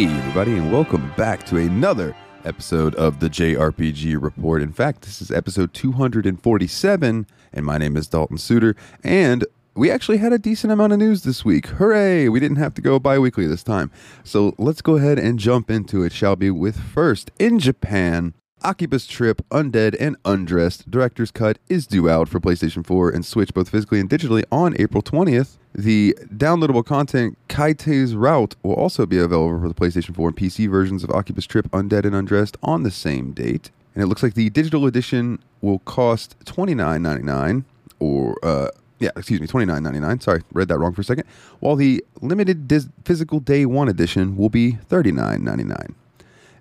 Hey, 0.00 0.06
everybody, 0.06 0.56
and 0.56 0.72
welcome 0.72 1.12
back 1.14 1.44
to 1.44 1.58
another 1.58 2.16
episode 2.46 2.94
of 2.94 3.20
the 3.20 3.28
JRPG 3.28 4.16
Report. 4.18 4.62
In 4.62 4.72
fact, 4.72 5.02
this 5.02 5.20
is 5.20 5.30
episode 5.30 5.74
247, 5.74 7.26
and 7.52 7.66
my 7.66 7.76
name 7.76 7.98
is 7.98 8.08
Dalton 8.08 8.38
Suter. 8.38 8.74
And 9.04 9.44
we 9.74 9.90
actually 9.90 10.16
had 10.16 10.32
a 10.32 10.38
decent 10.38 10.72
amount 10.72 10.94
of 10.94 11.00
news 11.00 11.24
this 11.24 11.44
week. 11.44 11.66
Hooray! 11.66 12.30
We 12.30 12.40
didn't 12.40 12.56
have 12.56 12.72
to 12.76 12.80
go 12.80 12.98
bi 12.98 13.18
weekly 13.18 13.46
this 13.46 13.62
time. 13.62 13.90
So 14.24 14.54
let's 14.56 14.80
go 14.80 14.96
ahead 14.96 15.18
and 15.18 15.38
jump 15.38 15.70
into 15.70 16.02
it, 16.02 16.14
shall 16.14 16.34
we? 16.34 16.50
With 16.50 16.80
first, 16.80 17.30
in 17.38 17.58
Japan, 17.58 18.32
Akiba's 18.64 19.06
Trip 19.06 19.46
Undead 19.50 19.94
and 20.00 20.16
Undressed 20.24 20.90
Director's 20.90 21.30
Cut 21.30 21.58
is 21.68 21.86
due 21.86 22.08
out 22.08 22.26
for 22.26 22.40
PlayStation 22.40 22.86
4 22.86 23.10
and 23.10 23.22
Switch 23.22 23.52
both 23.52 23.68
physically 23.68 24.00
and 24.00 24.08
digitally 24.08 24.44
on 24.50 24.74
April 24.80 25.02
20th. 25.02 25.58
The 25.74 26.16
downloadable 26.34 26.84
content 26.84 27.38
Kaite's 27.48 28.12
Route 28.14 28.56
will 28.62 28.74
also 28.74 29.06
be 29.06 29.18
available 29.18 29.60
for 29.60 29.68
the 29.68 29.74
PlayStation 29.74 30.14
4 30.14 30.28
and 30.28 30.36
PC 30.36 30.68
versions 30.68 31.04
of 31.04 31.10
Akiba's 31.10 31.46
Trip 31.46 31.70
Undead 31.70 32.04
and 32.04 32.14
Undressed 32.14 32.56
on 32.62 32.82
the 32.82 32.90
same 32.90 33.32
date. 33.32 33.70
And 33.94 34.02
it 34.02 34.06
looks 34.06 34.22
like 34.22 34.34
the 34.34 34.50
digital 34.50 34.86
edition 34.86 35.38
will 35.60 35.78
cost 35.80 36.36
$29.99 36.44 37.64
or 37.98 38.36
uh 38.42 38.68
yeah, 38.98 39.10
excuse 39.16 39.40
me, 39.40 39.46
twenty 39.46 39.64
nine 39.64 39.82
ninety 39.82 39.98
nine. 39.98 40.20
Sorry, 40.20 40.42
read 40.52 40.68
that 40.68 40.78
wrong 40.78 40.92
for 40.92 41.00
a 41.00 41.04
second. 41.04 41.24
While 41.60 41.74
the 41.74 42.04
limited 42.20 42.68
dis- 42.68 42.88
physical 43.04 43.40
day 43.40 43.64
one 43.64 43.88
edition 43.88 44.36
will 44.36 44.50
be 44.50 44.72
thirty 44.72 45.10
nine 45.10 45.42
ninety 45.42 45.64
nine. 45.64 45.94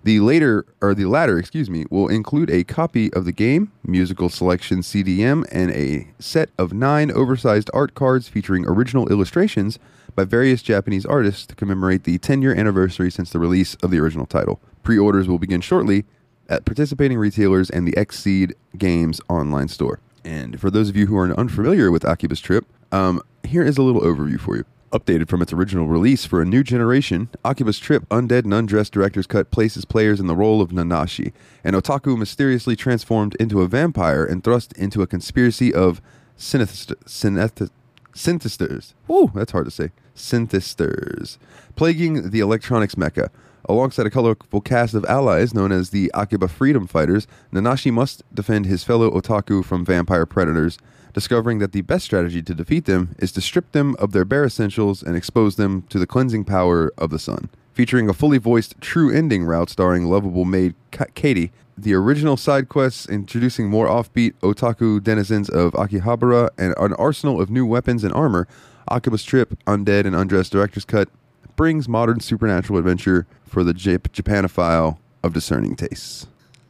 The 0.03 0.21
later, 0.21 0.65
or 0.81 0.95
the 0.95 1.05
latter, 1.05 1.37
excuse 1.37 1.69
me, 1.69 1.85
will 1.89 2.07
include 2.07 2.49
a 2.49 2.63
copy 2.63 3.11
of 3.13 3.25
the 3.25 3.33
game, 3.33 3.71
musical 3.83 4.29
selection 4.29 4.79
CDM, 4.79 5.45
and 5.51 5.71
a 5.71 6.07
set 6.19 6.49
of 6.57 6.71
nine 6.71 7.11
oversized 7.11 7.69
art 7.73 7.95
cards 7.95 8.29
featuring 8.29 8.65
original 8.65 9.09
illustrations 9.09 9.77
by 10.15 10.23
various 10.23 10.61
Japanese 10.61 11.05
artists 11.05 11.45
to 11.47 11.55
commemorate 11.55 12.05
the 12.05 12.17
10 12.17 12.41
year 12.41 12.55
anniversary 12.55 13.11
since 13.11 13.29
the 13.31 13.39
release 13.39 13.75
of 13.75 13.91
the 13.91 13.99
original 13.99 14.25
title. 14.25 14.61
Pre 14.83 14.97
orders 14.97 15.27
will 15.27 15.37
begin 15.37 15.59
shortly 15.59 16.05
at 16.47 16.65
participating 16.65 17.17
retailers 17.17 17.69
and 17.69 17.87
the 17.87 17.91
Xseed 17.93 18.53
Games 18.77 19.19
online 19.29 19.67
store. 19.67 19.99
And 20.23 20.59
for 20.59 20.71
those 20.71 20.89
of 20.89 20.95
you 20.95 21.07
who 21.07 21.17
are 21.17 21.37
unfamiliar 21.37 21.91
with 21.91 22.03
Akiba's 22.03 22.41
Trip, 22.41 22.65
um, 22.91 23.21
here 23.43 23.63
is 23.63 23.77
a 23.77 23.81
little 23.81 24.01
overview 24.01 24.39
for 24.39 24.57
you. 24.57 24.65
Updated 24.91 25.29
from 25.29 25.43
its 25.43 25.53
original 25.53 25.87
release 25.87 26.25
for 26.25 26.41
a 26.41 26.45
new 26.45 26.63
generation, 26.63 27.29
Akiba's 27.45 27.77
Trip 27.77 28.09
Undead 28.09 28.45
and 28.45 28.53
Undressed 28.53 28.91
Director's 28.91 29.27
Cut 29.27 29.51
places 29.51 29.85
players 29.85 30.19
in 30.19 30.25
the 30.25 30.35
role 30.35 30.61
of 30.61 30.69
Nanashi, 30.69 31.31
an 31.63 31.75
otaku 31.75 32.17
mysteriously 32.17 32.75
transformed 32.75 33.35
into 33.35 33.61
a 33.61 33.67
vampire 33.67 34.25
and 34.25 34.43
thrust 34.43 34.73
into 34.73 35.03
a 35.03 35.07
conspiracy 35.07 35.71
of 35.71 36.01
synth- 36.39 36.95
synth- 37.05 37.69
synthisters. 38.13 38.93
Woo, 39.07 39.31
that's 39.35 39.51
hard 39.51 39.65
to 39.65 39.71
say. 39.71 39.91
Synthisters. 40.15 41.37
Plaguing 41.75 42.31
the 42.31 42.39
electronics 42.39 42.97
mecca. 42.97 43.29
Alongside 43.65 44.07
a 44.07 44.09
colorful 44.09 44.61
cast 44.61 44.95
of 44.95 45.05
allies 45.05 45.53
known 45.53 45.71
as 45.71 45.91
the 45.91 46.09
Akiba 46.15 46.47
Freedom 46.47 46.87
Fighters, 46.87 47.27
Nanashi 47.53 47.93
must 47.93 48.23
defend 48.33 48.65
his 48.65 48.83
fellow 48.83 49.11
otaku 49.11 49.63
from 49.63 49.85
vampire 49.85 50.25
predators, 50.25 50.79
discovering 51.13 51.59
that 51.59 51.71
the 51.71 51.81
best 51.81 52.05
strategy 52.05 52.41
to 52.41 52.53
defeat 52.53 52.85
them 52.85 53.15
is 53.19 53.31
to 53.33 53.41
strip 53.41 53.71
them 53.71 53.95
of 53.99 54.11
their 54.11 54.25
bare 54.25 54.45
essentials 54.45 55.01
and 55.03 55.15
expose 55.15 55.55
them 55.55 55.83
to 55.89 55.99
the 55.99 56.07
cleansing 56.07 56.45
power 56.45 56.91
of 56.97 57.09
the 57.09 57.19
sun. 57.19 57.49
Featuring 57.73 58.09
a 58.09 58.13
fully 58.13 58.37
voiced 58.37 58.79
true 58.81 59.11
ending 59.11 59.43
route 59.43 59.69
starring 59.69 60.05
lovable 60.05 60.45
maid 60.45 60.75
Ka- 60.91 61.05
Katie, 61.15 61.51
the 61.77 61.93
original 61.93 62.35
side 62.35 62.67
quests 62.67 63.07
introducing 63.07 63.69
more 63.69 63.87
offbeat 63.87 64.33
otaku 64.41 65.01
denizens 65.01 65.49
of 65.49 65.71
Akihabara 65.73 66.49
and 66.57 66.73
an 66.77 66.93
arsenal 66.93 67.39
of 67.39 67.49
new 67.49 67.65
weapons 67.65 68.03
and 68.03 68.13
armor, 68.13 68.47
Akiba's 68.91 69.23
Trip, 69.23 69.57
Undead 69.65 70.05
and 70.05 70.15
Undressed 70.15 70.51
Director's 70.51 70.83
Cut 70.83 71.09
brings 71.55 71.87
modern 71.87 72.19
supernatural 72.19 72.79
adventure 72.79 73.27
for 73.45 73.63
the 73.63 73.73
Jap- 73.73 74.09
Japanophile 74.09 74.97
of 75.23 75.33
discerning 75.33 75.75
tastes. 75.75 76.27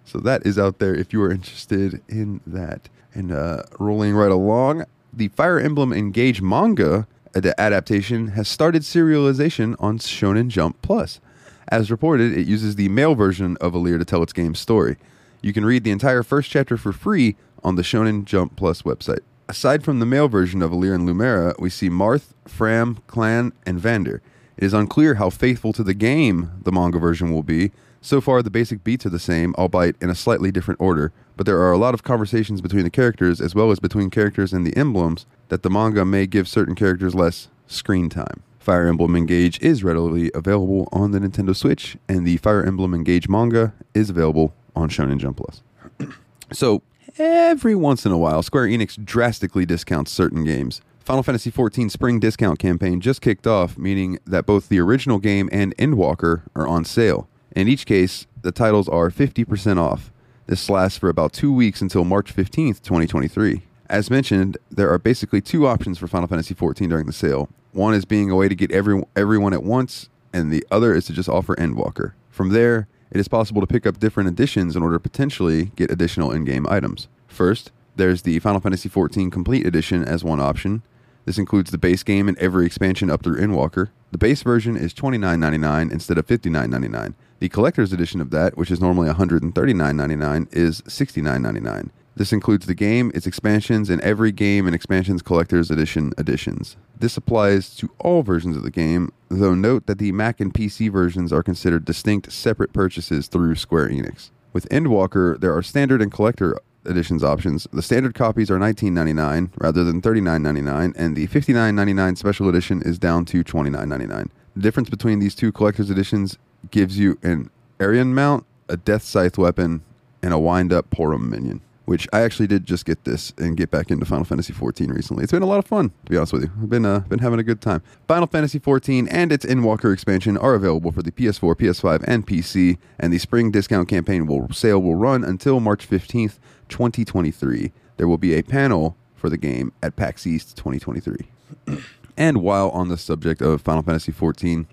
So 0.10 0.18
that 0.22 0.44
is 0.44 0.58
out 0.58 0.80
there 0.80 0.96
if 0.96 1.14
you 1.14 1.22
are 1.22 1.32
interested 1.32 2.02
in 2.10 2.42
that. 2.48 2.90
And 3.14 3.32
uh, 3.32 3.62
rolling 3.80 4.16
right 4.16 4.32
along, 4.32 4.86
the 5.14 5.28
Fire 5.28 5.60
Emblem 5.60 5.94
Engage 5.94 6.42
manga 6.42 7.08
ad- 7.36 7.54
adaptation 7.60 8.30
has 8.30 8.48
started 8.48 8.82
serialization 8.82 9.76
on 9.78 10.00
Shonen 10.00 10.48
Jump 10.48 10.82
Plus. 10.82 11.20
As 11.68 11.92
reported, 11.92 12.36
it 12.36 12.48
uses 12.48 12.76
the 12.76 12.90
male 12.90 13.14
version 13.14 13.56
of 13.62 13.74
Alear 13.74 14.00
to 14.00 14.06
tell 14.06 14.24
its 14.24 14.34
game 14.34 14.56
story. 14.56 14.98
You 15.44 15.54
can 15.54 15.64
read 15.64 15.84
the 15.84 15.92
entire 15.92 16.24
first 16.24 16.50
chapter 16.50 16.76
for 16.76 16.92
free 16.92 17.36
on 17.64 17.76
the 17.76 17.84
Shonen 17.84 18.26
Jump 18.26 18.56
Plus 18.56 18.82
website. 18.82 19.20
Aside 19.48 19.84
from 19.84 20.00
the 20.00 20.08
male 20.08 20.28
version 20.28 20.64
of 20.64 20.72
Alear 20.72 20.96
and 20.96 21.08
Lumera, 21.08 21.54
we 21.60 21.70
see 21.70 21.90
Marth, 21.90 22.34
Framme, 22.48 22.98
Clanne, 23.06 23.52
and 23.64 23.80
Vander. 23.80 24.24
It 24.58 24.64
is 24.64 24.74
unclear 24.74 25.16
how 25.16 25.30
faithful 25.30 25.72
to 25.74 25.84
the 25.84 25.94
game 25.94 26.50
the 26.64 26.72
manga 26.72 26.98
version 26.98 27.32
will 27.32 27.44
be. 27.44 27.72
So 28.02 28.22
far, 28.22 28.42
the 28.42 28.50
basic 28.50 28.84
beats 28.84 29.06
are 29.06 29.10
the 29.10 29.20
same, 29.20 29.54
albeit 29.58 29.96
in 30.02 30.10
a 30.10 30.16
slightly 30.16 30.52
different 30.52 30.80
order, 30.80 31.12
but 31.36 31.46
there 31.46 31.60
are 31.60 31.72
a 31.72 31.78
lot 31.78 31.94
of 31.94 32.04
conversations 32.04 32.62
between 32.62 32.84
the 32.84 32.90
characters 32.90 33.42
as 33.42 33.54
well 33.54 33.72
as 33.72 33.80
between 33.80 34.10
characters 34.10 34.54
and 34.54 34.66
the 34.66 34.76
emblems 34.78 35.26
that 35.50 35.64
the 35.64 35.70
manga 35.70 36.06
may 36.06 36.26
give 36.26 36.48
certain 36.48 36.76
characters 36.76 37.14
less 37.14 37.50
screen 37.68 38.10
time. 38.10 38.42
Fire 38.60 38.88
Emblem 38.88 39.16
Engage 39.16 39.60
is 39.62 39.84
readily 39.84 40.32
available 40.36 40.88
on 40.92 41.12
the 41.12 41.20
Nintendo 41.20 41.56
Switch, 41.56 41.98
and 42.08 42.26
the 42.26 42.38
Fire 42.38 42.64
Emblem 42.64 42.94
Engage 42.94 43.28
manga 43.30 43.74
is 43.94 44.10
available 44.10 44.54
on 44.76 44.90
Shonen 44.90 45.18
Jump 45.18 45.38
Plus. 45.38 45.64
so, 46.52 46.82
every 47.18 47.76
once 47.76 48.06
in 48.06 48.12
a 48.12 48.18
while, 48.18 48.44
Square 48.44 48.68
Enix 48.68 49.04
drastically 49.04 49.66
discounts 49.66 50.12
certain 50.12 50.44
games. 50.44 50.82
Final 51.00 51.24
Fantasy 51.24 51.52
XIV 51.52 51.90
Spring 51.90 52.20
Discount 52.20 52.60
campaign 52.60 53.02
just 53.02 53.22
kicked 53.22 53.48
off, 53.48 53.78
meaning 53.78 54.20
that 54.28 54.46
both 54.46 54.70
the 54.70 54.80
original 54.80 55.20
game 55.20 55.50
and 55.52 55.76
Endwalker 55.78 56.44
are 56.54 56.68
on 56.68 56.86
sale. 56.86 57.29
In 57.56 57.68
each 57.68 57.86
case, 57.86 58.28
the 58.42 58.52
titles 58.52 58.88
are 58.88 59.10
50% 59.10 59.78
off. 59.78 60.12
This 60.46 60.70
lasts 60.70 60.98
for 60.98 61.10
about 61.10 61.34
two 61.34 61.54
weeks 61.54 61.82
until 61.82 62.04
March 62.04 62.36
15th, 62.36 62.82
2023. 62.82 63.64
As 63.90 64.10
mentioned, 64.10 64.58
there 64.70 64.92
are 64.92 65.00
basically 65.00 65.42
two 65.42 65.68
options 65.68 65.98
for 65.98 66.08
Final 66.08 66.28
Fantasy 66.28 66.54
XIV 66.54 66.90
during 66.90 67.08
the 67.08 67.14
sale. 67.14 67.50
One 67.72 67.94
is 67.94 68.06
being 68.06 68.30
a 68.30 68.36
way 68.36 68.48
to 68.48 68.56
get 68.56 68.72
every, 68.72 69.04
everyone 69.16 69.54
at 69.54 69.64
once, 69.64 70.10
and 70.34 70.52
the 70.52 70.66
other 70.72 70.94
is 70.94 71.06
to 71.06 71.14
just 71.14 71.30
offer 71.30 71.56
Endwalker. 71.56 72.14
From 72.30 72.50
there, 72.50 72.88
it 73.12 73.20
is 73.20 73.28
possible 73.28 73.62
to 73.62 73.68
pick 73.68 73.88
up 73.88 74.00
different 74.00 74.30
editions 74.30 74.76
in 74.76 74.84
order 74.84 74.96
to 74.96 75.00
potentially 75.00 75.72
get 75.76 75.92
additional 75.92 76.32
in 76.32 76.46
game 76.46 76.68
items. 76.70 77.08
First, 77.28 77.72
there's 77.96 78.22
the 78.22 78.40
Final 78.40 78.62
Fantasy 78.62 78.90
XIV 78.90 79.32
Complete 79.32 79.66
Edition 79.66 80.04
as 80.04 80.24
one 80.24 80.40
option. 80.40 80.84
This 81.26 81.38
includes 81.38 81.72
the 81.72 81.78
base 81.78 82.04
game 82.04 82.28
and 82.28 82.38
every 82.38 82.66
expansion 82.66 83.10
up 83.10 83.24
through 83.24 83.40
Endwalker. 83.40 83.90
The 84.12 84.18
base 84.18 84.42
version 84.42 84.76
is 84.76 84.94
$29.99 84.94 85.92
instead 85.92 86.18
of 86.18 86.26
$59.99. 86.26 87.14
The 87.40 87.50
collector's 87.50 87.94
edition 87.94 88.20
of 88.22 88.32
that, 88.32 88.58
which 88.58 88.72
is 88.72 88.82
normally 88.82 89.10
$139.99, 89.10 90.48
is 90.52 90.82
$69.99. 90.82 91.90
This 92.16 92.34
includes 92.34 92.66
the 92.66 92.76
game, 92.76 93.12
its 93.16 93.26
expansions, 93.26 93.90
and 93.90 94.02
every 94.02 94.34
game 94.34 94.66
and 94.66 94.76
expansions 94.76 95.22
collector's 95.22 95.72
edition 95.72 96.12
editions. 96.18 96.76
This 97.00 97.16
applies 97.16 97.74
to 97.78 97.90
all 98.00 98.24
versions 98.24 98.58
of 98.58 98.64
the 98.64 98.72
game, 98.72 99.14
though 99.30 99.56
note 99.56 99.86
that 99.86 100.00
the 100.00 100.12
Mac 100.12 100.42
and 100.42 100.54
PC 100.54 100.92
versions 100.92 101.32
are 101.32 101.44
considered 101.44 101.86
distinct 101.86 102.32
separate 102.32 102.74
purchases 102.74 103.28
through 103.30 103.56
Square 103.56 103.90
Enix. 103.90 104.32
With 104.52 104.68
Endwalker, 104.68 105.40
there 105.40 105.56
are 105.56 105.64
standard 105.64 106.02
and 106.02 106.12
collector 106.12 106.60
editions 106.90 107.24
options. 107.24 107.68
The 107.72 107.82
standard 107.82 108.14
copies 108.14 108.50
are 108.50 108.58
$19.99 108.58 109.52
rather 109.58 109.84
than 109.84 110.02
$39.99, 110.02 110.94
and 110.98 111.16
the 111.16 111.28
$59.99 111.28 112.18
special 112.18 112.50
edition 112.50 112.82
is 112.82 113.00
down 113.00 113.26
to 113.26 113.44
$29.99. 113.44 114.30
The 114.56 114.62
difference 114.62 114.90
between 114.90 115.20
these 115.20 115.36
two 115.36 115.52
collector's 115.52 115.90
editions 115.90 116.38
gives 116.72 116.98
you 116.98 117.18
an 117.24 117.50
Arian 117.80 118.14
mount, 118.14 118.46
a 118.68 118.78
Death 118.78 119.04
Scythe 119.04 119.38
weapon, 119.38 119.84
and 120.22 120.34
a 120.34 120.40
wind 120.40 120.74
up 120.74 120.90
Porum 120.90 121.30
minion. 121.30 121.62
Which 121.90 122.08
I 122.14 122.22
actually 122.22 122.46
did 122.46 122.68
just 122.68 122.86
get 122.86 123.04
this 123.04 123.34
and 123.40 123.58
get 123.58 123.72
back 123.72 123.90
into 123.90 124.06
Final 124.06 124.24
Fantasy 124.24 124.54
XIV 124.54 124.94
recently. 124.94 125.24
It's 125.24 125.32
been 125.32 125.42
a 125.42 125.48
lot 125.48 125.58
of 125.58 125.66
fun, 125.66 125.90
to 126.06 126.12
be 126.12 126.18
honest 126.18 126.34
with 126.34 126.44
you. 126.44 126.52
I've 126.62 126.70
been 126.70 126.86
uh, 126.86 127.00
been 127.00 127.18
having 127.18 127.40
a 127.40 127.44
good 127.44 127.62
time. 127.62 127.82
Final 128.08 128.28
Fantasy 128.28 128.60
XIV 128.60 129.08
and 129.10 129.32
its 129.32 129.44
Endwalker 129.44 129.92
expansion 129.92 130.38
are 130.38 130.54
available 130.54 130.92
for 130.92 131.02
the 131.02 131.12
PS4, 131.12 131.56
PS5, 131.56 132.04
and 132.06 132.28
PC, 132.28 132.78
and 133.00 133.12
the 133.12 133.18
spring 133.18 133.50
discount 133.50 133.90
campaign 133.90 134.28
will 134.28 134.48
sale 134.50 134.80
will 134.80 134.94
run 134.94 135.24
until 135.24 135.60
March 135.60 135.84
fifteenth, 135.84 136.40
2023. 136.68 137.72
There 137.98 138.08
will 138.08 138.20
be 138.20 138.36
a 138.36 138.44
panel 138.44 138.96
for 139.16 139.32
the 139.32 139.38
game 139.38 139.74
at 139.82 139.96
PAX 139.96 140.28
East 140.28 140.58
2023. 140.58 141.26
and 142.18 142.44
while 142.44 142.70
on 142.70 142.90
the 142.90 142.98
subject 142.98 143.42
of 143.42 143.64
Final 143.64 143.82
Fantasy 143.82 144.12
XIV, 144.12 144.68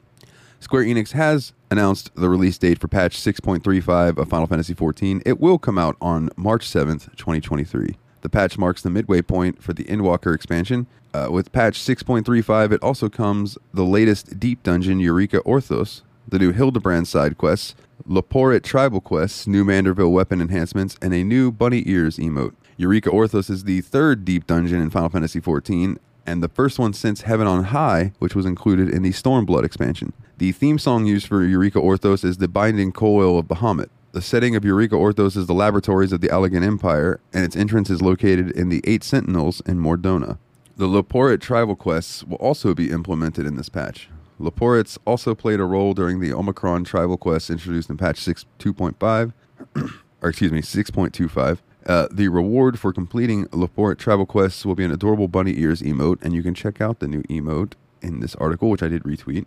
Square 0.61 0.85
Enix 0.85 1.13
has 1.13 1.53
announced 1.71 2.11
the 2.15 2.29
release 2.29 2.59
date 2.59 2.79
for 2.79 2.89
patch 2.89 3.19
6.35 3.19 4.19
of 4.19 4.29
Final 4.29 4.47
Fantasy 4.47 4.75
XIV. 4.75 5.23
It 5.25 5.39
will 5.39 5.59
come 5.59 5.79
out 5.79 5.97
on 6.01 6.31
March 6.37 6.67
7th, 6.67 7.15
2023. 7.17 7.97
The 8.23 8.29
patch 8.29 8.59
marks 8.59 8.83
the 8.83 8.91
midway 8.91 9.23
point 9.23 9.63
for 9.63 9.73
the 9.73 9.85
Endwalker 9.85 10.35
expansion. 10.35 10.87
Uh, 11.15 11.29
with 11.31 11.53
patch 11.53 11.79
6.35, 11.79 12.73
it 12.73 12.83
also 12.83 13.09
comes 13.09 13.57
the 13.73 13.85
latest 13.85 14.41
Deep 14.41 14.63
Dungeon 14.63 14.99
Eureka 14.99 15.41
Orthos, 15.41 16.03
the 16.27 16.39
new 16.39 16.53
Hildebrand 16.53 17.07
side 17.07 17.39
quests, 17.39 17.75
Loporrit 18.09 18.63
tribal 18.63 19.01
quests, 19.01 19.47
new 19.47 19.65
Manderville 19.65 20.13
weapon 20.13 20.41
enhancements, 20.41 20.97
and 21.01 21.15
a 21.15 21.25
new 21.25 21.51
Bunny 21.53 21.83
Ears 21.87 22.19
emote. 22.19 22.55
Eureka 22.77 23.11
Orthos 23.11 23.51
is 23.51 23.65
the 23.65 23.81
third 23.81 24.25
deep 24.25 24.47
dungeon 24.47 24.81
in 24.81 24.91
Final 24.91 25.09
Fantasy 25.09 25.41
XIV, 25.41 25.99
and 26.27 26.43
the 26.43 26.49
first 26.49 26.79
one 26.79 26.93
since 26.93 27.23
Heaven 27.23 27.47
on 27.47 27.65
High, 27.65 28.13
which 28.19 28.35
was 28.35 28.47
included 28.47 28.89
in 28.89 29.03
the 29.03 29.13
Stormblood 29.13 29.65
expansion. 29.65 30.13
The 30.39 30.53
theme 30.53 30.79
song 30.79 31.07
used 31.07 31.27
for 31.27 31.43
Eureka 31.43 31.79
Orthos 31.79 32.23
is 32.23 32.37
The 32.37 32.47
Binding 32.47 32.93
Coil 32.93 33.39
of 33.39 33.47
Bahamut. 33.47 33.89
The 34.13 34.21
setting 34.21 34.55
of 34.55 34.67
Eureka 34.67 34.95
Orthos 34.95 35.35
is 35.35 35.47
the 35.47 35.55
laboratories 35.55 36.13
of 36.13 36.21
the 36.21 36.29
Allagan 36.29 36.63
Empire, 36.63 37.21
and 37.33 37.43
its 37.43 37.57
entrance 37.57 37.89
is 37.89 38.03
located 38.03 38.51
in 38.51 38.69
the 38.69 38.83
Eight 38.85 39.03
Sentinels 39.03 39.63
in 39.65 39.79
Mor 39.79 39.97
Dhona. 39.97 40.37
The 40.77 40.89
Loporrit 40.89 41.41
tribal 41.41 41.75
quests 41.75 42.23
will 42.23 42.37
also 42.37 42.75
be 42.75 42.91
implemented 42.91 43.47
in 43.47 43.57
this 43.57 43.71
patch. 43.71 44.11
Loporrits 44.39 44.99
also 45.07 45.35
played 45.35 45.59
a 45.59 45.65
role 45.65 45.95
during 45.95 46.21
the 46.21 46.35
Omicron 46.35 46.85
tribal 46.85 47.17
quests 47.17 47.49
introduced 47.49 47.89
in 47.89 47.97
patch 47.97 48.21
6.2.5, 48.21 49.33
or 50.21 50.29
excuse 50.29 50.53
me, 50.53 50.61
6.25. 50.61 51.61
Uh, 51.87 52.09
the 52.11 52.29
reward 52.29 52.79
for 52.79 52.93
completing 52.93 53.47
Loporrit 53.47 53.97
tribal 53.97 54.27
quests 54.27 54.67
will 54.67 54.75
be 54.75 54.85
an 54.85 54.93
adorable 54.93 55.29
bunny 55.29 55.59
ears 55.59 55.81
emote, 55.81 56.21
and 56.21 56.35
you 56.35 56.43
can 56.43 56.53
check 56.53 56.83
out 56.83 56.99
the 56.99 57.09
new 57.09 57.23
emote 57.23 57.73
in 58.03 58.21
this 58.21 58.35
article, 58.35 58.69
which 58.69 58.83
I 58.83 58.89
did 58.89 59.03
retweet. 59.05 59.47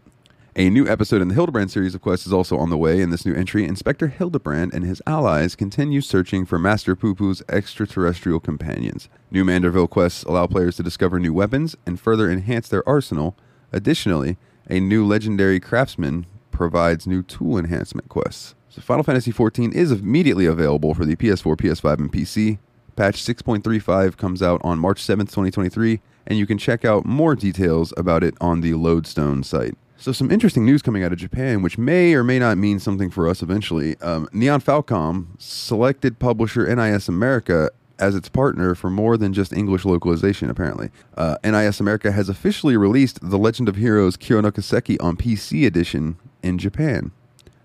A 0.55 0.67
new 0.71 0.87
episode 0.87 1.21
in 1.21 1.27
the 1.27 1.35
Hildebrand 1.35 1.69
series 1.69 1.93
of 1.93 2.01
quests 2.01 2.25
is 2.25 2.33
also 2.33 2.57
on 2.57 2.71
the 2.71 2.77
way. 2.77 3.01
In 3.01 3.11
this 3.11 3.23
new 3.23 3.35
entry, 3.35 3.65
Inspector 3.65 4.07
Hildebrand 4.07 4.73
and 4.73 4.83
his 4.83 4.99
allies 5.05 5.55
continue 5.55 6.01
searching 6.01 6.43
for 6.43 6.57
Master 6.57 6.95
Poopoo's 6.95 7.43
extraterrestrial 7.47 8.39
companions. 8.39 9.09
New 9.29 9.45
Manderville 9.45 9.87
quests 9.87 10.23
allow 10.23 10.47
players 10.47 10.75
to 10.77 10.83
discover 10.83 11.19
new 11.19 11.33
weapons 11.33 11.75
and 11.85 11.99
further 11.99 12.31
enhance 12.31 12.67
their 12.67 12.87
arsenal. 12.89 13.37
Additionally, 13.71 14.37
a 14.67 14.79
new 14.79 15.05
legendary 15.05 15.59
craftsman 15.59 16.25
provides 16.49 17.05
new 17.05 17.21
tool 17.21 17.59
enhancement 17.59 18.09
quests. 18.09 18.55
So 18.69 18.81
Final 18.81 19.03
Fantasy 19.03 19.31
XIV 19.31 19.71
is 19.73 19.91
immediately 19.91 20.47
available 20.47 20.95
for 20.95 21.05
the 21.05 21.15
PS4, 21.15 21.57
PS5, 21.57 21.99
and 21.99 22.11
PC. 22.11 22.57
Patch 22.95 23.21
6.35 23.23 24.17
comes 24.17 24.41
out 24.41 24.61
on 24.63 24.79
March 24.79 25.01
7th, 25.03 25.29
2023, 25.29 26.01
and 26.25 26.39
you 26.39 26.47
can 26.47 26.57
check 26.57 26.83
out 26.83 27.05
more 27.05 27.35
details 27.35 27.93
about 27.95 28.23
it 28.23 28.33
on 28.41 28.61
the 28.61 28.73
Lodestone 28.73 29.43
site. 29.43 29.77
So, 30.01 30.13
some 30.13 30.31
interesting 30.31 30.65
news 30.65 30.81
coming 30.81 31.03
out 31.03 31.11
of 31.11 31.17
Japan, 31.17 31.61
which 31.61 31.77
may 31.77 32.13
or 32.13 32.23
may 32.23 32.39
not 32.39 32.57
mean 32.57 32.79
something 32.79 33.09
for 33.09 33.27
us 33.27 33.41
eventually. 33.41 33.99
Um, 33.99 34.27
Nihon 34.27 34.63
Falcom 34.63 35.27
selected 35.37 36.19
publisher 36.19 36.73
NIS 36.73 37.09
America 37.09 37.69
as 37.99 38.15
its 38.15 38.29
partner 38.29 38.75
for 38.75 38.89
more 38.89 39.17
than 39.17 39.33
just 39.33 39.51
English 39.51 39.83
localization, 39.83 40.49
apparently. 40.49 40.89
Uh, 41.17 41.35
NIS 41.43 41.81
America 41.81 42.13
has 42.13 42.29
officially 42.29 42.77
released 42.77 43.19
The 43.21 43.37
Legend 43.37 43.67
of 43.67 43.75
Heroes 43.75 44.15
Kuro 44.15 44.39
no 44.39 44.51
Kiseki 44.51 44.95
on 45.03 45.17
PC 45.17 45.67
edition 45.67 46.15
in 46.41 46.57
Japan. 46.57 47.11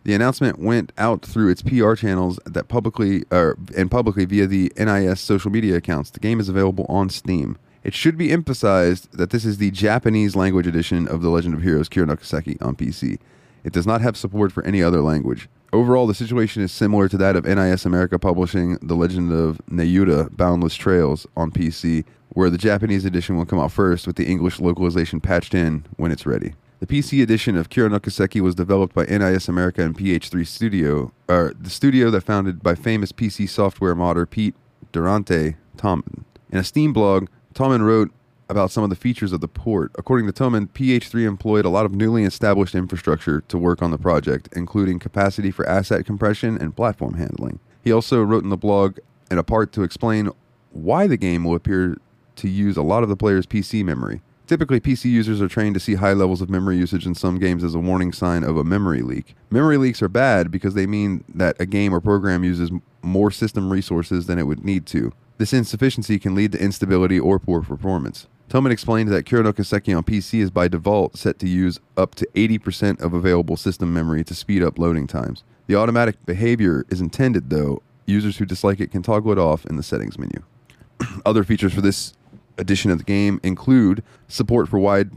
The 0.02 0.12
announcement 0.12 0.58
went 0.58 0.92
out 0.98 1.24
through 1.24 1.50
its 1.50 1.62
PR 1.62 1.94
channels 1.94 2.40
that 2.46 2.66
publicly 2.66 3.22
uh, 3.30 3.52
and 3.76 3.88
publicly 3.90 4.24
via 4.24 4.48
the 4.48 4.72
NIS 4.76 5.20
social 5.20 5.52
media 5.52 5.76
accounts. 5.76 6.10
The 6.10 6.20
game 6.20 6.40
is 6.40 6.48
available 6.48 6.84
on 6.88 7.10
Steam. 7.10 7.56
It 7.84 7.92
should 7.92 8.16
be 8.16 8.32
emphasized 8.32 9.12
that 9.12 9.28
this 9.28 9.44
is 9.44 9.58
the 9.58 9.70
Japanese 9.70 10.34
language 10.34 10.66
edition 10.66 11.06
of 11.06 11.20
The 11.20 11.28
Legend 11.28 11.52
of 11.54 11.62
Heroes 11.62 11.90
Kuro 11.90 12.06
no 12.06 12.16
Kiseki 12.16 12.60
on 12.62 12.76
PC. 12.76 13.18
It 13.62 13.74
does 13.74 13.86
not 13.86 14.00
have 14.00 14.16
support 14.16 14.52
for 14.52 14.64
any 14.64 14.82
other 14.82 15.02
language. 15.02 15.50
Overall, 15.70 16.06
the 16.06 16.14
situation 16.14 16.62
is 16.62 16.72
similar 16.72 17.10
to 17.10 17.18
that 17.18 17.36
of 17.36 17.44
NIS 17.44 17.84
America 17.84 18.18
publishing 18.18 18.78
The 18.80 18.94
Legend 18.94 19.32
of 19.32 19.60
Nayuta 19.70 20.34
Boundless 20.34 20.76
Trails 20.76 21.26
on 21.36 21.50
PC, 21.50 22.06
where 22.30 22.48
the 22.48 22.56
Japanese 22.56 23.04
edition 23.04 23.36
will 23.36 23.44
come 23.44 23.58
out 23.58 23.70
first 23.70 24.06
with 24.06 24.16
the 24.16 24.26
English 24.26 24.60
localization 24.60 25.20
patched 25.20 25.52
in 25.52 25.84
when 25.96 26.10
it's 26.10 26.24
ready. 26.24 26.54
The 26.80 26.86
PC 26.86 27.22
edition 27.22 27.54
of 27.54 27.68
Kuro 27.68 27.88
no 27.88 28.00
Kiseki 28.00 28.40
was 28.40 28.54
developed 28.54 28.94
by 28.94 29.04
NIS 29.04 29.46
America 29.46 29.82
and 29.82 29.94
PH3 29.94 30.46
Studio, 30.46 31.12
or 31.28 31.52
the 31.60 31.68
studio 31.68 32.10
that 32.10 32.22
founded 32.22 32.62
by 32.62 32.76
famous 32.76 33.12
PC 33.12 33.46
software 33.46 33.94
modder 33.94 34.24
Pete 34.24 34.54
Durante 34.92 35.56
Thoman. 35.76 36.24
In 36.50 36.58
a 36.58 36.64
Steam 36.64 36.94
blog, 36.94 37.28
Thoman 37.54 37.82
wrote 37.82 38.10
about 38.48 38.70
some 38.70 38.84
of 38.84 38.90
the 38.90 38.96
features 38.96 39.32
of 39.32 39.40
the 39.40 39.48
port. 39.48 39.92
According 39.96 40.26
to 40.26 40.32
Thoman, 40.32 40.68
PH3 40.68 41.26
employed 41.26 41.64
a 41.64 41.70
lot 41.70 41.86
of 41.86 41.94
newly 41.94 42.24
established 42.24 42.74
infrastructure 42.74 43.40
to 43.48 43.56
work 43.56 43.80
on 43.80 43.90
the 43.90 43.98
project, 43.98 44.48
including 44.54 44.98
capacity 44.98 45.50
for 45.50 45.66
asset 45.68 46.04
compression 46.04 46.58
and 46.60 46.76
platform 46.76 47.14
handling. 47.14 47.60
He 47.82 47.92
also 47.92 48.22
wrote 48.22 48.44
in 48.44 48.50
the 48.50 48.56
blog 48.56 48.98
in 49.30 49.38
a 49.38 49.42
part 49.42 49.72
to 49.72 49.82
explain 49.82 50.30
why 50.72 51.06
the 51.06 51.16
game 51.16 51.44
will 51.44 51.54
appear 51.54 51.96
to 52.36 52.48
use 52.48 52.76
a 52.76 52.82
lot 52.82 53.02
of 53.02 53.08
the 53.08 53.16
player's 53.16 53.46
PC 53.46 53.84
memory. 53.84 54.20
Typically, 54.46 54.78
PC 54.78 55.06
users 55.06 55.40
are 55.40 55.48
trained 55.48 55.72
to 55.74 55.80
see 55.80 55.94
high 55.94 56.12
levels 56.12 56.42
of 56.42 56.50
memory 56.50 56.76
usage 56.76 57.06
in 57.06 57.14
some 57.14 57.38
games 57.38 57.64
as 57.64 57.74
a 57.74 57.78
warning 57.78 58.12
sign 58.12 58.44
of 58.44 58.58
a 58.58 58.64
memory 58.64 59.00
leak. 59.00 59.34
Memory 59.50 59.78
leaks 59.78 60.02
are 60.02 60.08
bad 60.08 60.50
because 60.50 60.74
they 60.74 60.86
mean 60.86 61.24
that 61.34 61.56
a 61.58 61.64
game 61.64 61.94
or 61.94 62.00
program 62.00 62.44
uses 62.44 62.70
more 63.00 63.30
system 63.30 63.72
resources 63.72 64.26
than 64.26 64.38
it 64.38 64.46
would 64.46 64.62
need 64.62 64.84
to. 64.86 65.12
This 65.36 65.52
insufficiency 65.52 66.18
can 66.18 66.34
lead 66.34 66.52
to 66.52 66.62
instability 66.62 67.18
or 67.18 67.40
poor 67.40 67.60
performance. 67.60 68.28
Thoman 68.48 68.70
explained 68.70 69.08
that 69.08 69.26
Kuro 69.26 69.42
no 69.42 69.52
Kiseki 69.52 69.96
on 69.96 70.04
PC 70.04 70.40
is 70.40 70.50
by 70.50 70.68
default 70.68 71.16
set 71.16 71.40
to 71.40 71.48
use 71.48 71.80
up 71.96 72.14
to 72.16 72.28
80% 72.34 73.00
of 73.00 73.14
available 73.14 73.56
system 73.56 73.92
memory 73.92 74.22
to 74.22 74.34
speed 74.34 74.62
up 74.62 74.78
loading 74.78 75.08
times. 75.08 75.42
The 75.66 75.74
automatic 75.74 76.24
behavior 76.24 76.84
is 76.88 77.00
intended, 77.00 77.50
though. 77.50 77.82
Users 78.06 78.36
who 78.36 78.44
dislike 78.44 78.80
it 78.80 78.92
can 78.92 79.02
toggle 79.02 79.32
it 79.32 79.38
off 79.38 79.66
in 79.66 79.76
the 79.76 79.82
settings 79.82 80.18
menu. 80.18 80.42
Other 81.26 81.42
features 81.42 81.72
for 81.72 81.80
this 81.80 82.12
edition 82.58 82.92
of 82.92 82.98
the 82.98 83.04
game 83.04 83.40
include 83.42 84.04
support 84.28 84.68
for 84.68 84.78
wide, 84.78 85.10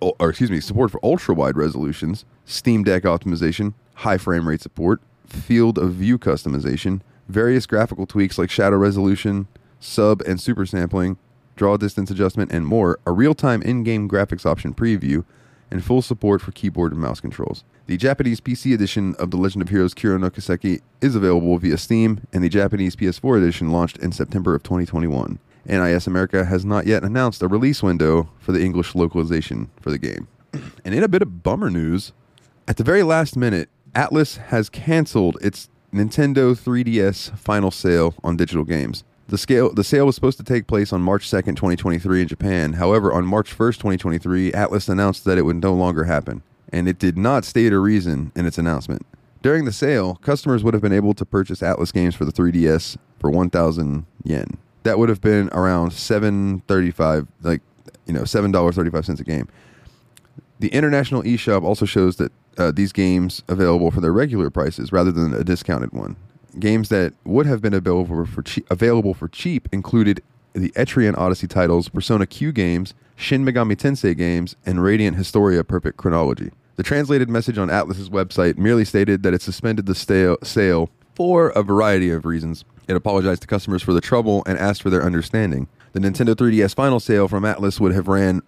or 0.00 0.28
excuse 0.28 0.50
me, 0.50 0.60
support 0.60 0.92
for 0.92 1.00
ultra 1.02 1.34
wide 1.34 1.56
resolutions, 1.56 2.24
Steam 2.44 2.84
Deck 2.84 3.02
optimization, 3.02 3.74
high 3.94 4.18
frame 4.18 4.46
rate 4.46 4.60
support, 4.60 5.00
field 5.26 5.76
of 5.78 5.94
view 5.94 6.18
customization, 6.18 7.00
various 7.28 7.66
graphical 7.66 8.06
tweaks 8.06 8.38
like 8.38 8.50
shadow 8.50 8.76
resolution, 8.76 9.48
sub 9.80 10.20
and 10.22 10.40
super 10.40 10.66
sampling, 10.66 11.18
draw 11.56 11.76
distance 11.76 12.10
adjustment, 12.10 12.52
and 12.52 12.66
more, 12.66 12.98
a 13.06 13.12
real 13.12 13.34
time 13.34 13.62
in 13.62 13.82
game 13.82 14.08
graphics 14.08 14.46
option 14.46 14.74
preview, 14.74 15.24
and 15.70 15.84
full 15.84 16.02
support 16.02 16.40
for 16.40 16.52
keyboard 16.52 16.92
and 16.92 17.00
mouse 17.00 17.20
controls. 17.20 17.64
The 17.86 17.96
Japanese 17.96 18.40
PC 18.40 18.74
edition 18.74 19.14
of 19.16 19.30
The 19.30 19.36
Legend 19.36 19.62
of 19.62 19.68
Heroes 19.68 19.94
Kuro 19.94 20.18
no 20.18 20.30
Kiseki 20.30 20.80
is 21.00 21.14
available 21.14 21.58
via 21.58 21.78
Steam, 21.78 22.26
and 22.32 22.42
the 22.42 22.48
Japanese 22.48 22.96
PS4 22.96 23.38
edition 23.38 23.70
launched 23.70 23.98
in 23.98 24.12
September 24.12 24.54
of 24.54 24.62
2021. 24.62 25.38
NIS 25.66 26.06
America 26.06 26.44
has 26.44 26.64
not 26.64 26.86
yet 26.86 27.02
announced 27.02 27.42
a 27.42 27.48
release 27.48 27.82
window 27.82 28.28
for 28.38 28.52
the 28.52 28.62
English 28.62 28.94
localization 28.94 29.70
for 29.80 29.90
the 29.90 29.98
game. 29.98 30.28
And 30.84 30.94
in 30.94 31.02
a 31.02 31.08
bit 31.08 31.22
of 31.22 31.42
bummer 31.42 31.70
news, 31.70 32.12
at 32.68 32.76
the 32.76 32.84
very 32.84 33.02
last 33.02 33.36
minute, 33.36 33.68
Atlus 33.94 34.36
has 34.36 34.68
canceled 34.68 35.36
its 35.40 35.68
Nintendo 35.92 36.54
3DS 36.56 37.36
final 37.36 37.70
sale 37.70 38.14
on 38.22 38.36
digital 38.36 38.64
games. 38.64 39.04
The 39.28 39.38
scale 39.38 39.72
the 39.72 39.82
sale 39.82 40.06
was 40.06 40.14
supposed 40.14 40.38
to 40.38 40.44
take 40.44 40.66
place 40.66 40.92
on 40.92 41.02
March 41.02 41.28
2nd, 41.28 41.56
2023 41.56 42.22
in 42.22 42.28
Japan. 42.28 42.72
However, 42.74 43.12
on 43.12 43.26
March 43.26 43.56
1st, 43.56 43.76
2023, 43.76 44.52
Atlus 44.52 44.88
announced 44.88 45.24
that 45.24 45.38
it 45.38 45.42
would 45.42 45.60
no 45.62 45.74
longer 45.74 46.04
happen, 46.04 46.42
and 46.72 46.88
it 46.88 46.98
did 46.98 47.18
not 47.18 47.44
state 47.44 47.72
a 47.72 47.78
reason 47.78 48.30
in 48.36 48.46
its 48.46 48.58
announcement. 48.58 49.04
During 49.42 49.64
the 49.64 49.72
sale, 49.72 50.16
customers 50.16 50.62
would 50.62 50.74
have 50.74 50.82
been 50.82 50.92
able 50.92 51.14
to 51.14 51.24
purchase 51.24 51.60
Atlus 51.60 51.92
games 51.92 52.14
for 52.14 52.24
the 52.24 52.32
3DS 52.32 52.96
for 53.18 53.30
1000 53.30 54.06
yen. 54.24 54.58
That 54.84 54.98
would 54.98 55.08
have 55.08 55.20
been 55.20 55.48
around 55.52 55.90
7.35 55.90 57.26
like 57.42 57.62
you 58.06 58.12
know, 58.12 58.22
$7.35 58.22 59.20
a 59.20 59.24
game. 59.24 59.48
The 60.60 60.68
international 60.68 61.22
eShop 61.22 61.62
also 61.62 61.84
shows 61.84 62.16
that 62.16 62.32
uh, 62.56 62.70
these 62.70 62.92
games 62.92 63.42
available 63.48 63.90
for 63.90 64.00
their 64.00 64.12
regular 64.12 64.48
prices 64.48 64.92
rather 64.92 65.12
than 65.12 65.34
a 65.34 65.44
discounted 65.44 65.92
one. 65.92 66.16
Games 66.58 66.88
that 66.88 67.12
would 67.24 67.46
have 67.46 67.60
been 67.60 67.74
available 67.74 68.24
for 68.26 68.42
che- 68.42 68.64
available 68.70 69.14
for 69.14 69.28
cheap 69.28 69.68
included 69.72 70.22
the 70.54 70.70
Etrian 70.70 71.16
Odyssey 71.16 71.46
titles, 71.46 71.88
Persona 71.88 72.26
Q 72.26 72.52
games, 72.52 72.94
Shin 73.16 73.44
Megami 73.44 73.76
Tensei 73.76 74.16
games, 74.16 74.56
and 74.64 74.82
Radiant 74.82 75.16
Historia 75.16 75.62
Perfect 75.64 75.96
Chronology. 75.98 76.50
The 76.76 76.82
translated 76.82 77.28
message 77.28 77.58
on 77.58 77.68
Atlus's 77.68 78.10
website 78.10 78.58
merely 78.58 78.84
stated 78.84 79.22
that 79.22 79.34
it 79.34 79.42
suspended 79.42 79.86
the 79.86 79.94
stale, 79.94 80.36
sale 80.42 80.90
for 81.14 81.48
a 81.50 81.62
variety 81.62 82.10
of 82.10 82.24
reasons. 82.24 82.64
It 82.88 82.96
apologized 82.96 83.42
to 83.42 83.48
customers 83.48 83.82
for 83.82 83.92
the 83.92 84.00
trouble 84.00 84.42
and 84.46 84.58
asked 84.58 84.82
for 84.82 84.90
their 84.90 85.02
understanding. 85.02 85.68
The 85.92 86.00
Nintendo 86.00 86.34
3DS 86.34 86.74
final 86.74 87.00
sale 87.00 87.28
from 87.28 87.44
Atlus 87.44 87.80
would 87.80 87.92
have 87.92 88.08
ran 88.08 88.42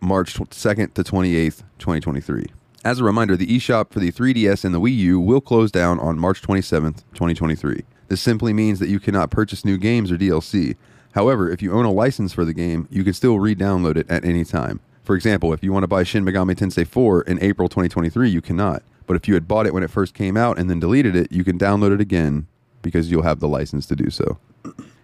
March 0.00 0.34
2nd 0.34 0.94
to 0.94 1.02
28th, 1.02 1.62
2023. 1.78 2.46
As 2.82 2.98
a 2.98 3.04
reminder, 3.04 3.36
the 3.36 3.46
eShop 3.46 3.92
for 3.92 4.00
the 4.00 4.10
3DS 4.10 4.64
and 4.64 4.74
the 4.74 4.80
Wii 4.80 4.96
U 4.96 5.20
will 5.20 5.42
close 5.42 5.70
down 5.70 6.00
on 6.00 6.18
March 6.18 6.40
27th, 6.40 7.04
2023. 7.12 7.84
This 8.08 8.22
simply 8.22 8.54
means 8.54 8.78
that 8.78 8.88
you 8.88 8.98
cannot 8.98 9.30
purchase 9.30 9.66
new 9.66 9.76
games 9.76 10.10
or 10.10 10.16
DLC. 10.16 10.76
However, 11.12 11.50
if 11.50 11.60
you 11.60 11.74
own 11.74 11.84
a 11.84 11.92
license 11.92 12.32
for 12.32 12.46
the 12.46 12.54
game, 12.54 12.88
you 12.90 13.04
can 13.04 13.12
still 13.12 13.38
re 13.38 13.54
download 13.54 13.98
it 13.98 14.08
at 14.08 14.24
any 14.24 14.44
time. 14.44 14.80
For 15.04 15.14
example, 15.14 15.52
if 15.52 15.62
you 15.62 15.74
want 15.74 15.82
to 15.82 15.88
buy 15.88 16.04
Shin 16.04 16.24
Megami 16.24 16.54
Tensei 16.54 16.86
4 16.86 17.22
in 17.22 17.42
April 17.42 17.68
2023, 17.68 18.30
you 18.30 18.40
cannot. 18.40 18.82
But 19.06 19.16
if 19.16 19.28
you 19.28 19.34
had 19.34 19.46
bought 19.46 19.66
it 19.66 19.74
when 19.74 19.82
it 19.82 19.90
first 19.90 20.14
came 20.14 20.38
out 20.38 20.58
and 20.58 20.70
then 20.70 20.80
deleted 20.80 21.14
it, 21.14 21.30
you 21.30 21.44
can 21.44 21.58
download 21.58 21.92
it 21.92 22.00
again 22.00 22.46
because 22.80 23.10
you'll 23.10 23.24
have 23.24 23.40
the 23.40 23.48
license 23.48 23.84
to 23.86 23.96
do 23.96 24.08
so. 24.08 24.38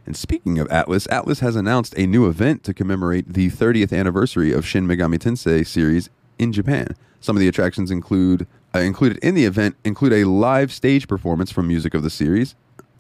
And 0.07 0.17
speaking 0.17 0.59
of 0.59 0.69
Atlus, 0.69 1.07
Atlus 1.09 1.41
has 1.41 1.57
announced 1.57 1.93
a 1.99 2.07
new 2.07 2.27
event 2.27 2.65
to 2.65 2.73
commemorate 2.73 3.35
the 3.35 3.51
30th 3.51 3.93
anniversary 3.93 4.53
of 4.53 4.65
Shin 4.65 4.87
Megami 4.87 5.19
Tensei 5.19 5.67
series 5.67 6.09
in 6.39 6.53
Japan. 6.53 6.89
Some 7.21 7.37
of 7.37 7.41
the 7.41 7.49
attractions 7.49 7.91
include 7.91 8.47
uh, 8.75 8.81
included 8.81 9.19
in 9.19 9.35
the 9.35 9.45
event 9.45 9.77
include 9.85 10.13
a 10.13 10.25
live 10.25 10.73
stage 10.73 11.09
performance 11.09 11.51
from 11.51 11.67
music 11.67 11.95
of 11.95 12.03
the 12.03 12.11
series, 12.11 12.55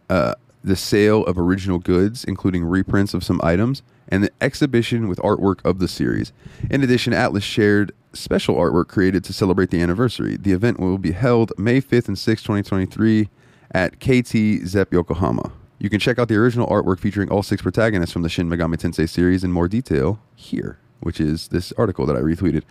uh, 0.09 0.35
the 0.65 0.77
sale 0.77 1.25
of 1.27 1.39
original 1.39 1.79
goods, 1.79 2.25
including 2.25 2.65
reprints 2.65 3.15
of 3.15 3.23
some 3.23 3.41
items, 3.45 3.83
and 4.09 4.25
the 4.25 4.31
exhibition 4.41 5.09
with 5.09 5.19
artwork 5.19 5.65
of 5.65 5.79
the 5.79 5.89
series. 5.89 6.33
In 6.71 6.83
addition, 6.83 7.13
Atlus 7.13 7.43
shared 7.43 7.93
special 8.15 8.57
artwork 8.57 8.89
created 8.89 9.23
to 9.25 9.33
celebrate 9.33 9.71
the 9.71 9.81
anniversary. 9.81 10.37
The 10.37 10.53
event 10.53 10.81
will 10.81 10.99
be 10.99 11.13
held 11.13 11.53
May 11.59 11.81
5th 11.81 12.09
and 12.09 12.17
6th, 12.17 12.43
2023 12.43 13.29
at 13.73 14.01
KT 14.01 14.67
Zepp 14.67 14.93
Yokohama. 14.93 15.53
You 15.79 15.91
can 15.91 16.01
check 16.01 16.19
out 16.19 16.29
the 16.29 16.37
original 16.37 16.67
artwork 16.69 16.99
featuring 16.99 17.29
all 17.29 17.43
six 17.43 17.61
protagonists 17.61 18.13
from 18.13 18.23
the 18.23 18.29
Shin 18.29 18.49
Megami 18.49 18.77
Tensei 18.77 19.09
series 19.09 19.45
in 19.45 19.53
more 19.53 19.69
detail 19.69 20.19
here, 20.35 20.79
which 21.01 21.21
is 21.21 21.49
this 21.49 21.73
article 21.77 22.07
that 22.07 22.17
I 22.17 22.21
retweeted. 22.21 22.63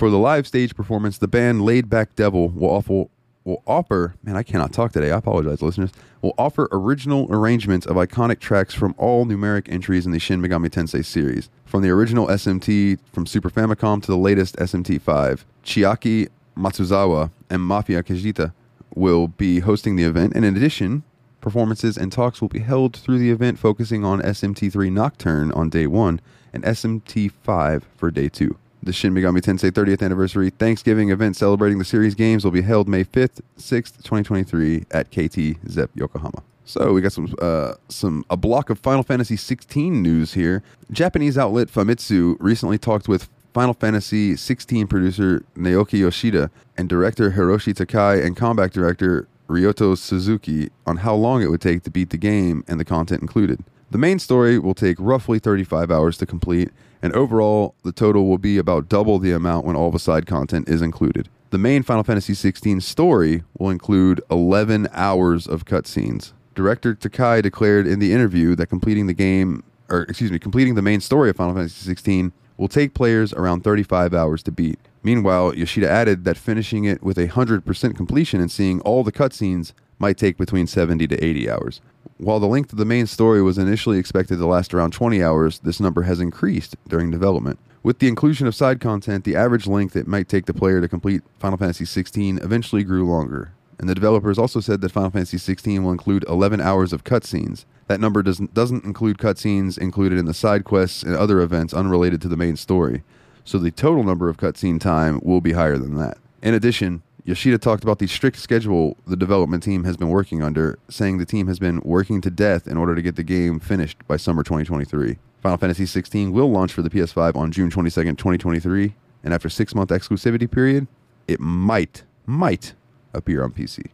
For 0.00 0.08
the 0.08 0.16
live 0.16 0.46
stage 0.46 0.74
performance, 0.74 1.18
the 1.18 1.28
band 1.28 1.62
Laid 1.62 1.90
Back 1.90 2.16
Devil 2.16 2.48
will 2.48 2.70
offer 2.70 3.04
will 3.44 3.62
offer 3.66 4.14
man 4.22 4.34
I 4.34 4.42
cannot 4.42 4.72
talk 4.72 4.92
today. 4.92 5.10
I 5.10 5.18
apologize 5.18 5.60
listeners. 5.60 5.90
Will 6.22 6.32
offer 6.38 6.70
original 6.72 7.26
arrangements 7.28 7.84
of 7.84 7.96
iconic 7.96 8.40
tracks 8.40 8.72
from 8.72 8.94
all 8.96 9.26
numeric 9.26 9.68
entries 9.68 10.06
in 10.06 10.12
the 10.12 10.18
Shin 10.18 10.40
Megami 10.40 10.70
Tensei 10.70 11.04
series, 11.04 11.50
from 11.66 11.82
the 11.82 11.90
original 11.90 12.28
SMT 12.28 12.98
from 13.12 13.26
Super 13.26 13.50
Famicom 13.50 14.00
to 14.00 14.06
the 14.06 14.16
latest 14.16 14.56
SMT5. 14.56 15.44
Chiaki 15.62 16.30
Matsuzawa 16.56 17.30
and 17.50 17.60
Mafia 17.60 18.02
Kajita 18.02 18.54
will 18.94 19.28
be 19.28 19.58
hosting 19.58 19.96
the 19.96 20.04
event, 20.04 20.32
and 20.34 20.46
in 20.46 20.56
addition, 20.56 21.02
performances 21.42 21.98
and 21.98 22.10
talks 22.10 22.40
will 22.40 22.48
be 22.48 22.60
held 22.60 22.96
through 22.96 23.18
the 23.18 23.30
event 23.30 23.58
focusing 23.58 24.02
on 24.06 24.22
SMT3 24.22 24.90
Nocturne 24.90 25.52
on 25.52 25.68
day 25.68 25.86
1 25.86 26.22
and 26.54 26.64
SMT5 26.64 27.82
for 27.98 28.10
day 28.10 28.30
2. 28.30 28.56
The 28.82 28.94
Shin 28.94 29.12
Megami 29.12 29.40
Tensei 29.40 29.70
30th 29.70 30.02
anniversary 30.02 30.48
Thanksgiving 30.48 31.10
event 31.10 31.36
celebrating 31.36 31.78
the 31.78 31.84
series 31.84 32.14
games 32.14 32.44
will 32.44 32.50
be 32.50 32.62
held 32.62 32.88
May 32.88 33.04
5th, 33.04 33.40
6th, 33.58 33.96
2023 34.02 34.86
at 34.90 35.10
KT 35.10 35.68
Zepp 35.70 35.90
Yokohama. 35.94 36.42
So 36.64 36.92
we 36.92 37.02
got 37.02 37.12
some 37.12 37.34
uh, 37.42 37.74
some 37.88 38.24
a 38.30 38.36
block 38.36 38.70
of 38.70 38.78
Final 38.78 39.02
Fantasy 39.02 39.36
16 39.36 40.02
news 40.02 40.32
here. 40.32 40.62
Japanese 40.90 41.36
outlet 41.36 41.68
Famitsu 41.68 42.36
recently 42.40 42.78
talked 42.78 43.06
with 43.06 43.28
Final 43.52 43.74
Fantasy 43.74 44.34
16 44.36 44.86
producer 44.86 45.44
Naoki 45.56 45.98
Yoshida 45.98 46.50
and 46.78 46.88
director 46.88 47.32
Hiroshi 47.32 47.74
Takai 47.74 48.24
and 48.24 48.36
combat 48.36 48.72
director 48.72 49.28
Ryota 49.48 49.98
Suzuki 49.98 50.70
on 50.86 50.98
how 50.98 51.14
long 51.14 51.42
it 51.42 51.50
would 51.50 51.60
take 51.60 51.82
to 51.82 51.90
beat 51.90 52.10
the 52.10 52.16
game 52.16 52.64
and 52.68 52.80
the 52.80 52.84
content 52.84 53.20
included. 53.20 53.62
The 53.90 53.98
main 53.98 54.20
story 54.20 54.58
will 54.58 54.74
take 54.74 54.96
roughly 55.00 55.40
35 55.40 55.90
hours 55.90 56.16
to 56.18 56.26
complete, 56.26 56.70
and 57.02 57.12
overall, 57.14 57.74
the 57.82 57.92
total 57.92 58.26
will 58.26 58.38
be 58.38 58.58
about 58.58 58.88
double 58.88 59.18
the 59.18 59.32
amount 59.32 59.66
when 59.66 59.76
all 59.76 59.90
the 59.90 59.98
side 59.98 60.26
content 60.26 60.68
is 60.68 60.82
included. 60.82 61.28
The 61.50 61.58
main 61.58 61.82
Final 61.82 62.04
Fantasy 62.04 62.32
XVI 62.32 62.82
story 62.82 63.42
will 63.58 63.70
include 63.70 64.20
11 64.30 64.88
hours 64.92 65.46
of 65.46 65.64
cutscenes. 65.64 66.32
Director 66.54 66.94
Takai 66.94 67.40
declared 67.40 67.86
in 67.86 67.98
the 67.98 68.12
interview 68.12 68.54
that 68.56 68.66
completing 68.66 69.06
the 69.06 69.14
game, 69.14 69.64
or 69.88 70.02
excuse 70.02 70.30
me, 70.30 70.38
completing 70.38 70.74
the 70.74 70.82
main 70.82 71.00
story 71.00 71.30
of 71.30 71.36
Final 71.36 71.54
Fantasy 71.54 71.92
XVI 71.92 72.32
will 72.56 72.68
take 72.68 72.94
players 72.94 73.32
around 73.32 73.64
35 73.64 74.12
hours 74.12 74.42
to 74.42 74.52
beat. 74.52 74.78
Meanwhile, 75.02 75.54
Yoshida 75.54 75.88
added 75.88 76.24
that 76.24 76.36
finishing 76.36 76.84
it 76.84 77.02
with 77.02 77.16
a 77.16 77.28
100% 77.28 77.96
completion 77.96 78.40
and 78.40 78.50
seeing 78.50 78.80
all 78.82 79.02
the 79.02 79.12
cutscenes 79.12 79.72
might 80.00 80.16
take 80.16 80.36
between 80.36 80.66
70 80.66 81.06
to 81.06 81.24
80 81.24 81.50
hours. 81.50 81.80
While 82.16 82.40
the 82.40 82.46
length 82.46 82.72
of 82.72 82.78
the 82.78 82.84
main 82.84 83.06
story 83.06 83.42
was 83.42 83.58
initially 83.58 83.98
expected 83.98 84.38
to 84.38 84.46
last 84.46 84.74
around 84.74 84.92
20 84.92 85.22
hours, 85.22 85.60
this 85.60 85.80
number 85.80 86.02
has 86.02 86.20
increased 86.20 86.76
during 86.88 87.10
development. 87.10 87.58
With 87.82 87.98
the 87.98 88.08
inclusion 88.08 88.46
of 88.46 88.54
side 88.54 88.80
content, 88.80 89.24
the 89.24 89.36
average 89.36 89.66
length 89.66 89.96
it 89.96 90.06
might 90.06 90.28
take 90.28 90.46
the 90.46 90.52
player 90.52 90.80
to 90.80 90.88
complete 90.88 91.22
Final 91.38 91.56
Fantasy 91.56 91.84
XVI 91.84 92.42
eventually 92.44 92.84
grew 92.84 93.08
longer. 93.08 93.52
And 93.78 93.88
the 93.88 93.94
developers 93.94 94.38
also 94.38 94.60
said 94.60 94.82
that 94.82 94.92
Final 94.92 95.10
Fantasy 95.10 95.38
XVI 95.38 95.82
will 95.82 95.90
include 95.90 96.26
11 96.28 96.60
hours 96.60 96.92
of 96.92 97.04
cutscenes. 97.04 97.64
That 97.86 98.00
number 98.00 98.22
doesn't, 98.22 98.52
doesn't 98.52 98.84
include 98.84 99.16
cutscenes 99.16 99.78
included 99.78 100.18
in 100.18 100.26
the 100.26 100.34
side 100.34 100.64
quests 100.64 101.02
and 101.02 101.16
other 101.16 101.40
events 101.40 101.72
unrelated 101.72 102.20
to 102.20 102.28
the 102.28 102.36
main 102.36 102.56
story. 102.56 103.02
So 103.44 103.56
the 103.58 103.70
total 103.70 104.04
number 104.04 104.28
of 104.28 104.36
cutscene 104.36 104.78
time 104.78 105.18
will 105.22 105.40
be 105.40 105.52
higher 105.52 105.78
than 105.78 105.96
that. 105.96 106.18
In 106.42 106.52
addition, 106.52 107.02
Yoshida 107.24 107.58
talked 107.58 107.82
about 107.82 107.98
the 107.98 108.06
strict 108.06 108.38
schedule 108.38 108.96
the 109.06 109.16
development 109.16 109.62
team 109.62 109.84
has 109.84 109.96
been 109.96 110.08
working 110.08 110.42
under, 110.42 110.78
saying 110.88 111.18
the 111.18 111.26
team 111.26 111.46
has 111.46 111.58
been 111.58 111.80
working 111.80 112.20
to 112.20 112.30
death 112.30 112.66
in 112.66 112.76
order 112.76 112.94
to 112.94 113.02
get 113.02 113.16
the 113.16 113.22
game 113.22 113.60
finished 113.60 113.98
by 114.06 114.16
summer 114.16 114.42
2023. 114.42 115.18
Final 115.42 115.58
Fantasy 115.58 115.84
XVI 115.84 116.30
will 116.32 116.50
launch 116.50 116.72
for 116.72 116.82
the 116.82 116.90
PS5 116.90 117.36
on 117.36 117.50
June 117.50 117.70
22nd, 117.70 118.18
2023, 118.18 118.94
and 119.24 119.34
after 119.34 119.48
six 119.48 119.74
month 119.74 119.90
exclusivity 119.90 120.50
period, 120.50 120.86
it 121.28 121.40
might, 121.40 122.04
might 122.26 122.74
appear 123.14 123.42
on 123.42 123.52
PC. 123.52 123.86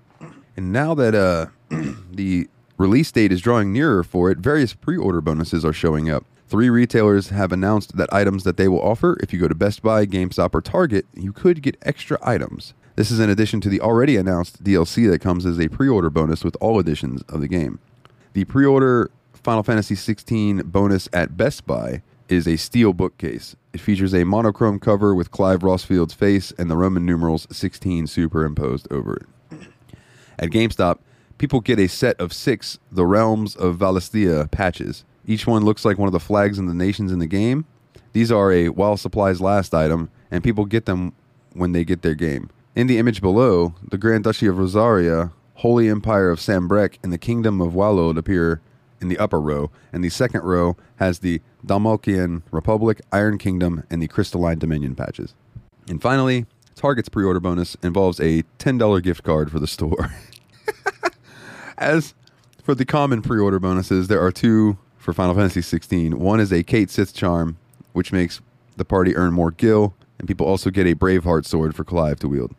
And 0.57 0.73
now 0.73 0.95
that 0.95 1.15
uh, 1.15 1.47
the 2.11 2.49
release 2.79 3.13
date 3.13 3.33
is 3.33 3.41
drawing 3.41 3.73
nearer 3.73 4.03
for 4.03 4.31
it, 4.31 4.39
various 4.39 4.75
pre 4.75 4.97
order 4.97 5.21
bonuses 5.21 5.65
are 5.65 5.73
showing 5.73 6.11
up. 6.11 6.25
Three 6.49 6.71
retailers 6.71 7.31
have 7.31 7.51
announced 7.51 7.97
that 7.97 8.13
items 8.13 8.45
that 8.45 8.57
they 8.57 8.69
will 8.69 8.81
offer, 8.81 9.17
if 9.21 9.33
you 9.33 9.41
go 9.41 9.49
to 9.49 9.55
Best 9.55 9.83
Buy, 9.83 10.07
GameStop, 10.07 10.55
or 10.55 10.61
Target, 10.61 11.05
you 11.13 11.33
could 11.33 11.61
get 11.61 11.77
extra 11.83 12.19
items. 12.23 12.73
This 12.97 13.11
is 13.11 13.21
in 13.21 13.29
addition 13.29 13.61
to 13.61 13.69
the 13.69 13.83
already 13.83 14.17
announced 14.17 14.65
DLC 14.65 15.09
that 15.11 15.21
comes 15.21 15.45
as 15.45 15.61
a 15.61 15.69
pre 15.69 15.87
order 15.87 16.09
bonus 16.09 16.43
with 16.43 16.57
all 16.63 16.81
editions 16.81 17.23
of 17.29 17.43
the 17.43 17.49
game. 17.49 17.79
The 18.33 18.45
pre 18.45 18.65
order 18.65 19.11
Final 19.35 19.63
Fantasy 19.63 19.95
XVI 19.95 20.65
bonus 20.65 21.07
at 21.13 21.37
Best 21.37 21.67
Buy 21.67 22.03
is 22.31 22.49
a 22.49 22.57
steel 22.57 22.95
bookcase. 22.95 23.55
It 23.75 23.81
features 23.81 24.15
a 24.15 24.25
monochrome 24.25 24.81
cover 24.81 25.15
with 25.15 25.31
Clive 25.31 25.63
Rosfield's 25.63 26.15
face 26.15 26.53
and 26.59 26.71
the 26.71 26.77
Roman 26.77 27.05
numerals 27.05 27.47
16 27.53 28.07
superimposed 28.07 28.91
over 28.91 29.17
it. 29.17 29.61
At 30.39 30.49
GameStop, 30.49 30.99
people 31.37 31.61
get 31.61 31.79
a 31.79 31.89
set 31.89 32.19
of 32.19 32.33
six 32.33 32.79
The 32.91 33.07
Realms 33.07 33.55
of 33.57 33.77
Valisthea 33.77 34.51
patches. 34.51 35.05
Each 35.27 35.47
one 35.47 35.65
looks 35.65 35.85
like 35.85 35.99
one 35.99 36.09
of 36.09 36.13
the 36.13 36.19
flags 36.19 36.59
in 36.59 36.67
the 36.67 36.75
nations 36.75 37.13
in 37.13 37.19
the 37.19 37.27
game. 37.27 37.67
These 38.15 38.33
are 38.33 38.51
a 38.51 38.71
while 38.71 38.97
supplies 38.97 39.41
last 39.41 39.75
item, 39.75 40.11
and 40.31 40.43
people 40.43 40.65
get 40.65 40.87
them 40.87 41.13
when 41.53 41.73
they 41.73 41.85
get 41.85 42.01
their 42.01 42.15
game. 42.15 42.49
In 42.77 42.89
the 42.89 42.99
image 42.99 43.23
below, 43.23 43.73
the 43.83 43.97
Grand 43.97 44.25
Duchy 44.25 44.47
of 44.47 44.59
Rosaria, 44.59 45.33
Holy 45.55 45.89
Empire 45.89 46.29
of 46.29 46.39
Sanbreque, 46.39 46.99
and 47.03 47.11
the 47.11 47.17
Kingdom 47.17 47.59
of 47.63 47.73
Waloed 47.73 48.19
appear 48.19 48.61
in 49.01 49.09
the 49.09 49.17
upper 49.17 49.41
row, 49.41 49.71
and 49.95 50.05
the 50.05 50.11
second 50.11 50.43
row 50.43 50.77
has 50.97 51.21
the 51.21 51.41
Dhalmekian 51.65 52.43
Republic, 52.51 53.01
Iron 53.11 53.39
Kingdom, 53.39 53.85
and 53.89 54.03
the 54.03 54.09
Crystalline 54.09 54.59
Dominion 54.59 54.95
patches. 54.95 55.33
And 55.89 56.03
finally, 56.03 56.45
Target's 56.75 57.09
pre 57.09 57.25
order 57.25 57.41
bonus 57.41 57.79
involves 57.83 58.21
a 58.21 58.43
$10 58.59 59.03
gift 59.03 59.23
card 59.23 59.51
for 59.51 59.59
the 59.59 59.67
store. 59.67 60.13
As 61.79 62.13
for 62.63 62.75
the 62.75 62.85
common 62.85 63.23
pre 63.23 63.41
order 63.41 63.59
bonuses, 63.59 64.09
there 64.09 64.23
are 64.23 64.31
two 64.31 64.77
for 64.99 65.15
Final 65.15 65.35
Fantasy 65.35 65.63
16. 65.63 66.19
One 66.19 66.41
is 66.41 66.53
a 66.53 66.63
Cait 66.63 66.91
Sith 66.91 67.15
charm, 67.15 67.57
which 67.95 68.13
makes 68.13 68.43
the 68.77 68.85
party 68.85 69.17
earn 69.17 69.33
more 69.33 69.51
gil, 69.51 69.95
and 70.19 70.29
people 70.29 70.47
also 70.47 70.69
get 70.69 70.87
a 70.87 70.95
Braveheart 70.95 71.47
sword 71.47 71.75
for 71.75 71.83
Clive 71.83 72.19
to 72.19 72.29
wield. 72.29 72.55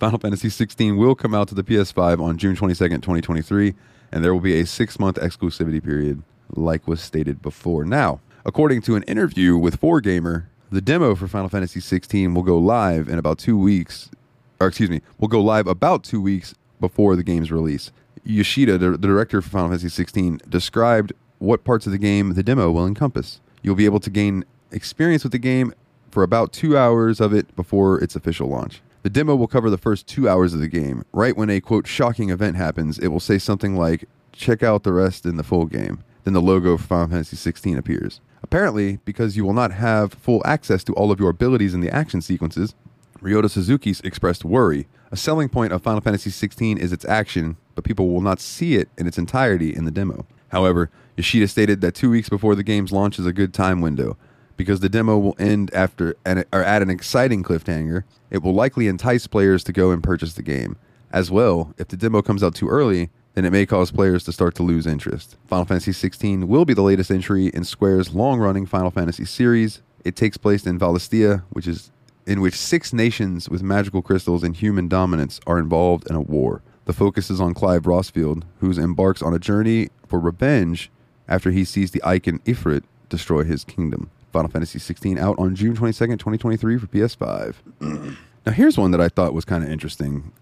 Final 0.00 0.18
Fantasy 0.18 0.48
16 0.48 0.96
will 0.96 1.14
come 1.14 1.34
out 1.34 1.46
to 1.48 1.54
the 1.54 1.62
PS5 1.62 2.22
on 2.22 2.38
June 2.38 2.56
22nd, 2.56 3.02
2023, 3.02 3.74
and 4.10 4.24
there 4.24 4.32
will 4.32 4.40
be 4.40 4.58
a 4.58 4.64
six 4.64 4.98
month 4.98 5.16
exclusivity 5.16 5.84
period, 5.84 6.22
like 6.56 6.88
was 6.88 7.02
stated 7.02 7.42
before. 7.42 7.84
Now, 7.84 8.20
according 8.46 8.80
to 8.82 8.96
an 8.96 9.02
interview 9.02 9.58
with 9.58 9.78
4Gamer, 9.78 10.46
the 10.70 10.80
demo 10.80 11.14
for 11.14 11.28
Final 11.28 11.50
Fantasy 11.50 11.80
16 11.80 12.32
will 12.32 12.42
go 12.42 12.56
live 12.56 13.10
in 13.10 13.18
about 13.18 13.38
two 13.38 13.58
weeks, 13.58 14.10
or 14.58 14.68
excuse 14.68 14.88
me, 14.88 15.02
will 15.18 15.28
go 15.28 15.42
live 15.42 15.66
about 15.66 16.02
two 16.02 16.22
weeks 16.22 16.54
before 16.80 17.14
the 17.14 17.22
game's 17.22 17.52
release. 17.52 17.92
Yoshida, 18.24 18.78
the, 18.78 18.96
director 18.96 19.42
for 19.42 19.50
Final 19.50 19.68
Fantasy 19.68 19.90
16, 19.90 20.40
described 20.48 21.12
what 21.40 21.62
parts 21.62 21.84
of 21.84 21.92
the 21.92 21.98
game 21.98 22.32
the 22.32 22.42
demo 22.42 22.70
will 22.70 22.86
encompass. 22.86 23.42
You'll 23.62 23.74
be 23.74 23.84
able 23.84 24.00
to 24.00 24.08
gain 24.08 24.46
experience 24.72 25.24
with 25.24 25.32
the 25.32 25.38
game 25.38 25.74
for 26.10 26.22
about 26.22 26.54
two 26.54 26.78
hours 26.78 27.20
of 27.20 27.34
it 27.34 27.54
before 27.54 28.02
its 28.02 28.16
official 28.16 28.48
launch. 28.48 28.80
The 29.02 29.10
demo 29.10 29.34
will 29.34 29.46
cover 29.46 29.70
the 29.70 29.78
first 29.78 30.06
two 30.06 30.28
hours 30.28 30.52
of 30.52 30.60
the 30.60 30.68
game. 30.68 31.04
Right 31.12 31.34
when 31.34 31.48
a 31.48 31.62
quote 31.62 31.86
shocking 31.86 32.28
event 32.28 32.56
happens, 32.56 32.98
it 32.98 33.08
will 33.08 33.20
say 33.20 33.38
something 33.38 33.74
like, 33.74 34.04
check 34.32 34.62
out 34.62 34.82
the 34.82 34.92
rest 34.92 35.24
in 35.24 35.36
the 35.36 35.42
full 35.42 35.64
game. 35.64 36.04
Then 36.24 36.34
the 36.34 36.42
logo 36.42 36.76
for 36.76 36.84
Final 36.84 37.08
Fantasy 37.08 37.36
16 37.36 37.78
appears. 37.78 38.20
Apparently, 38.42 38.98
because 39.06 39.38
you 39.38 39.44
will 39.44 39.54
not 39.54 39.72
have 39.72 40.12
full 40.12 40.42
access 40.44 40.84
to 40.84 40.92
all 40.94 41.10
of 41.10 41.18
your 41.18 41.30
abilities 41.30 41.72
in 41.72 41.80
the 41.80 41.90
action 41.90 42.20
sequences, 42.20 42.74
Ryota 43.22 43.50
Suzuki's 43.50 44.02
expressed 44.02 44.44
worry. 44.44 44.86
A 45.10 45.16
selling 45.16 45.48
point 45.48 45.72
of 45.72 45.82
Final 45.82 46.02
Fantasy 46.02 46.28
16 46.28 46.76
is 46.76 46.92
its 46.92 47.06
action, 47.06 47.56
but 47.74 47.84
people 47.84 48.10
will 48.10 48.20
not 48.20 48.38
see 48.38 48.74
it 48.74 48.90
in 48.98 49.06
its 49.06 49.16
entirety 49.16 49.74
in 49.74 49.86
the 49.86 49.90
demo. 49.90 50.26
However, 50.48 50.90
Yoshida 51.16 51.48
stated 51.48 51.80
that 51.80 51.94
two 51.94 52.10
weeks 52.10 52.28
before 52.28 52.54
the 52.54 52.62
game's 52.62 52.92
launch 52.92 53.18
is 53.18 53.24
a 53.24 53.32
good 53.32 53.54
time 53.54 53.80
window 53.80 54.18
because 54.60 54.80
the 54.80 54.90
demo 54.90 55.16
will 55.16 55.34
end 55.38 55.70
after 55.72 56.14
an, 56.26 56.44
or 56.52 56.62
at 56.62 56.82
an 56.82 56.90
exciting 56.90 57.42
cliffhanger. 57.42 58.04
It 58.30 58.42
will 58.42 58.52
likely 58.52 58.88
entice 58.88 59.26
players 59.26 59.64
to 59.64 59.72
go 59.72 59.90
and 59.90 60.02
purchase 60.02 60.34
the 60.34 60.42
game. 60.42 60.76
As 61.10 61.30
well, 61.30 61.72
if 61.78 61.88
the 61.88 61.96
demo 61.96 62.20
comes 62.20 62.42
out 62.42 62.54
too 62.54 62.68
early, 62.68 63.08
then 63.32 63.46
it 63.46 63.52
may 63.52 63.64
cause 63.64 63.90
players 63.90 64.22
to 64.24 64.32
start 64.32 64.54
to 64.56 64.62
lose 64.62 64.86
interest. 64.86 65.38
Final 65.46 65.64
Fantasy 65.64 65.92
XVI 65.92 66.44
will 66.44 66.66
be 66.66 66.74
the 66.74 66.82
latest 66.82 67.10
entry 67.10 67.46
in 67.46 67.64
Square's 67.64 68.14
long-running 68.14 68.66
Final 68.66 68.90
Fantasy 68.90 69.24
series. 69.24 69.80
It 70.04 70.14
takes 70.14 70.36
place 70.36 70.66
in 70.66 70.78
Valisthea, 70.78 71.42
which 71.48 71.66
is 71.66 71.90
in 72.26 72.42
which 72.42 72.54
six 72.54 72.92
nations 72.92 73.48
with 73.48 73.62
magical 73.62 74.02
crystals 74.02 74.44
and 74.44 74.54
human 74.54 74.88
dominance 74.88 75.40
are 75.46 75.58
involved 75.58 76.06
in 76.10 76.16
a 76.16 76.20
war. 76.20 76.60
The 76.84 76.92
focus 76.92 77.30
is 77.30 77.40
on 77.40 77.54
Clive 77.54 77.84
Rosfield, 77.84 78.42
who 78.58 78.70
embarks 78.72 79.22
on 79.22 79.32
a 79.32 79.38
journey 79.38 79.88
for 80.06 80.20
revenge 80.20 80.90
after 81.26 81.50
he 81.50 81.64
sees 81.64 81.92
the 81.92 82.04
Icon 82.04 82.40
Ifrit 82.40 82.82
destroy 83.08 83.44
his 83.44 83.64
kingdom. 83.64 84.10
Final 84.32 84.50
Fantasy 84.50 84.78
16 84.78 85.18
out 85.18 85.38
on 85.38 85.54
June 85.54 85.76
22nd, 85.76 86.18
2023 86.18 86.78
for 86.78 86.86
PS5. 86.86 87.54
now, 88.46 88.52
here's 88.52 88.78
one 88.78 88.90
that 88.92 89.00
I 89.00 89.08
thought 89.08 89.34
was 89.34 89.44
kind 89.44 89.64
of 89.64 89.70
interesting 89.70 90.32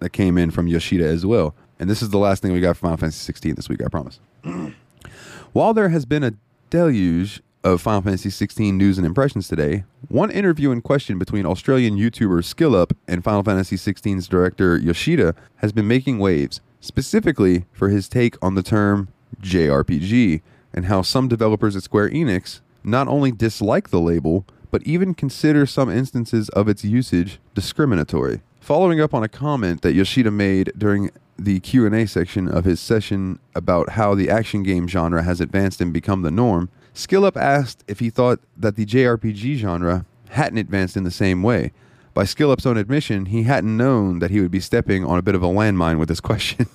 that 0.00 0.10
came 0.10 0.38
in 0.38 0.50
from 0.50 0.66
Yoshida 0.66 1.06
as 1.06 1.26
well. 1.26 1.54
And 1.78 1.88
this 1.88 2.02
is 2.02 2.10
the 2.10 2.18
last 2.18 2.42
thing 2.42 2.52
we 2.52 2.60
got 2.60 2.76
for 2.76 2.82
Final 2.82 2.96
Fantasy 2.96 3.24
16 3.24 3.54
this 3.54 3.68
week, 3.68 3.82
I 3.84 3.88
promise. 3.88 4.20
While 5.52 5.74
there 5.74 5.88
has 5.88 6.04
been 6.04 6.24
a 6.24 6.34
deluge 6.70 7.42
of 7.64 7.80
Final 7.80 8.02
Fantasy 8.02 8.30
16 8.30 8.76
news 8.76 8.98
and 8.98 9.06
impressions 9.06 9.48
today, 9.48 9.84
one 10.08 10.30
interview 10.30 10.70
in 10.70 10.80
question 10.80 11.18
between 11.18 11.46
Australian 11.46 11.96
YouTuber 11.96 12.42
SkillUp 12.42 12.92
and 13.06 13.24
Final 13.24 13.42
Fantasy 13.42 13.76
16's 13.76 14.28
director 14.28 14.76
Yoshida 14.76 15.34
has 15.56 15.72
been 15.72 15.88
making 15.88 16.18
waves, 16.18 16.60
specifically 16.80 17.64
for 17.72 17.88
his 17.88 18.08
take 18.08 18.36
on 18.42 18.54
the 18.54 18.62
term 18.62 19.08
JRPG 19.42 20.42
and 20.72 20.86
how 20.86 21.02
some 21.02 21.28
developers 21.28 21.74
at 21.76 21.82
Square 21.82 22.10
Enix 22.10 22.60
not 22.90 23.08
only 23.08 23.32
dislike 23.32 23.90
the 23.90 24.00
label, 24.00 24.44
but 24.70 24.82
even 24.82 25.14
consider 25.14 25.66
some 25.66 25.90
instances 25.90 26.48
of 26.50 26.68
its 26.68 26.84
usage 26.84 27.38
discriminatory. 27.54 28.40
Following 28.60 29.00
up 29.00 29.14
on 29.14 29.22
a 29.22 29.28
comment 29.28 29.82
that 29.82 29.94
Yoshida 29.94 30.30
made 30.30 30.72
during 30.76 31.10
the 31.38 31.60
Q&A 31.60 32.06
section 32.06 32.48
of 32.48 32.64
his 32.64 32.80
session 32.80 33.38
about 33.54 33.90
how 33.90 34.14
the 34.14 34.28
action 34.28 34.62
game 34.62 34.88
genre 34.88 35.22
has 35.22 35.40
advanced 35.40 35.80
and 35.80 35.92
become 35.92 36.22
the 36.22 36.30
norm, 36.30 36.68
SkillUp 36.94 37.36
asked 37.36 37.84
if 37.86 38.00
he 38.00 38.10
thought 38.10 38.40
that 38.56 38.76
the 38.76 38.84
JRPG 38.84 39.56
genre 39.56 40.04
hadn't 40.30 40.58
advanced 40.58 40.96
in 40.96 41.04
the 41.04 41.10
same 41.10 41.42
way. 41.42 41.72
By 42.12 42.24
SkillUp's 42.24 42.66
own 42.66 42.76
admission, 42.76 43.26
he 43.26 43.44
hadn't 43.44 43.76
known 43.76 44.18
that 44.18 44.30
he 44.30 44.40
would 44.40 44.50
be 44.50 44.60
stepping 44.60 45.04
on 45.04 45.18
a 45.18 45.22
bit 45.22 45.36
of 45.36 45.42
a 45.42 45.46
landmine 45.46 45.98
with 45.98 46.08
this 46.08 46.20
question. 46.30 46.66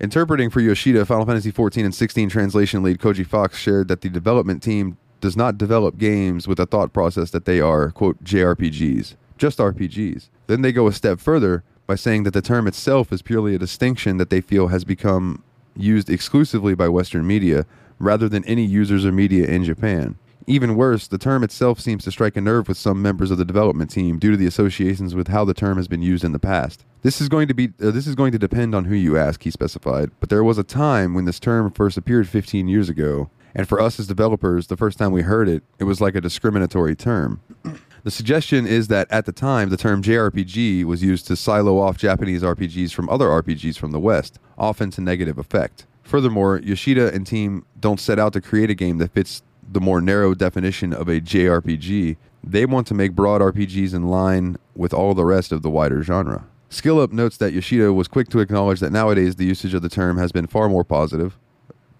Interpreting 0.00 0.50
for 0.50 0.60
Yoshida, 0.60 1.04
Final 1.04 1.26
Fantasy 1.26 1.52
XIV 1.52 1.84
and 1.84 1.94
16 1.94 2.28
translation 2.28 2.82
lead 2.82 2.98
Koji 2.98 3.26
Fox 3.26 3.58
shared 3.58 3.88
that 3.88 4.02
the 4.02 4.08
development 4.08 4.62
team 4.62 4.96
does 5.20 5.36
not 5.36 5.58
develop 5.58 5.98
games 5.98 6.48
with 6.48 6.58
a 6.58 6.66
thought 6.66 6.92
process 6.92 7.30
that 7.30 7.44
they 7.44 7.60
are, 7.60 7.90
quote, 7.90 8.22
JRPGs, 8.24 9.14
just 9.38 9.58
RPGs. 9.58 10.28
Then 10.46 10.62
they 10.62 10.72
go 10.72 10.86
a 10.86 10.92
step 10.92 11.20
further 11.20 11.62
by 11.86 11.94
saying 11.94 12.22
that 12.24 12.34
the 12.34 12.42
term 12.42 12.66
itself 12.66 13.12
is 13.12 13.22
purely 13.22 13.54
a 13.54 13.58
distinction 13.58 14.16
that 14.18 14.30
they 14.30 14.40
feel 14.40 14.68
has 14.68 14.84
become 14.84 15.42
used 15.76 16.10
exclusively 16.10 16.74
by 16.74 16.88
Western 16.88 17.26
media 17.26 17.66
rather 17.98 18.28
than 18.28 18.44
any 18.44 18.64
users 18.64 19.04
or 19.04 19.12
media 19.12 19.46
in 19.46 19.64
Japan. 19.64 20.16
Even 20.46 20.74
worse, 20.74 21.06
the 21.06 21.18
term 21.18 21.44
itself 21.44 21.78
seems 21.78 22.02
to 22.04 22.10
strike 22.10 22.36
a 22.36 22.40
nerve 22.40 22.66
with 22.66 22.76
some 22.76 23.00
members 23.02 23.30
of 23.30 23.38
the 23.38 23.44
development 23.44 23.90
team 23.90 24.18
due 24.18 24.30
to 24.30 24.36
the 24.36 24.46
associations 24.46 25.14
with 25.14 25.28
how 25.28 25.44
the 25.44 25.54
term 25.54 25.76
has 25.76 25.86
been 25.86 26.02
used 26.02 26.24
in 26.24 26.32
the 26.32 26.38
past. 26.38 26.84
This 27.02 27.20
is 27.20 27.28
going 27.28 27.46
to 27.48 27.54
be 27.54 27.72
uh, 27.80 27.90
this 27.90 28.06
is 28.06 28.14
going 28.14 28.32
to 28.32 28.38
depend 28.38 28.74
on 28.74 28.86
who 28.86 28.94
you 28.94 29.16
ask, 29.16 29.42
he 29.42 29.50
specified, 29.50 30.10
but 30.18 30.28
there 30.28 30.42
was 30.42 30.58
a 30.58 30.64
time 30.64 31.14
when 31.14 31.24
this 31.24 31.38
term 31.38 31.70
first 31.70 31.96
appeared 31.96 32.28
15 32.28 32.68
years 32.68 32.88
ago, 32.88 33.30
and 33.54 33.68
for 33.68 33.80
us 33.80 33.98
as 33.98 34.06
developers, 34.06 34.68
the 34.68 34.76
first 34.76 34.98
time 34.98 35.12
we 35.12 35.22
heard 35.22 35.48
it, 35.48 35.62
it 35.78 35.84
was 35.84 36.00
like 36.00 36.14
a 36.14 36.20
discriminatory 36.20 36.96
term. 36.96 37.40
The 38.02 38.10
suggestion 38.10 38.66
is 38.66 38.88
that 38.88 39.08
at 39.10 39.26
the 39.26 39.32
time, 39.32 39.68
the 39.68 39.76
term 39.76 40.02
JRPG 40.02 40.84
was 40.84 41.02
used 41.02 41.26
to 41.26 41.36
silo 41.36 41.78
off 41.78 41.98
Japanese 41.98 42.42
RPGs 42.42 42.94
from 42.94 43.10
other 43.10 43.26
RPGs 43.26 43.76
from 43.76 43.90
the 43.90 44.00
West, 44.00 44.38
often 44.56 44.90
to 44.92 45.02
negative 45.02 45.36
effect. 45.36 45.84
Furthermore, 46.02 46.60
Yoshida 46.64 47.12
and 47.12 47.26
team 47.26 47.66
don't 47.78 48.00
set 48.00 48.18
out 48.18 48.32
to 48.32 48.40
create 48.40 48.70
a 48.70 48.74
game 48.74 48.96
that 48.98 49.12
fits 49.12 49.42
the 49.70 49.80
more 49.82 50.00
narrow 50.00 50.34
definition 50.34 50.94
of 50.94 51.08
a 51.08 51.20
JRPG. 51.20 52.16
They 52.42 52.64
want 52.64 52.86
to 52.86 52.94
make 52.94 53.12
broad 53.12 53.42
RPGs 53.42 53.92
in 53.92 54.08
line 54.08 54.56
with 54.74 54.94
all 54.94 55.12
the 55.12 55.26
rest 55.26 55.52
of 55.52 55.60
the 55.60 55.70
wider 55.70 56.02
genre. 56.02 56.46
SkillUp 56.70 57.12
notes 57.12 57.36
that 57.36 57.52
Yoshida 57.52 57.92
was 57.92 58.08
quick 58.08 58.28
to 58.30 58.40
acknowledge 58.40 58.80
that 58.80 58.92
nowadays 58.92 59.36
the 59.36 59.44
usage 59.44 59.74
of 59.74 59.82
the 59.82 59.88
term 59.88 60.16
has 60.16 60.32
been 60.32 60.46
far 60.46 60.68
more 60.70 60.84
positive, 60.84 61.36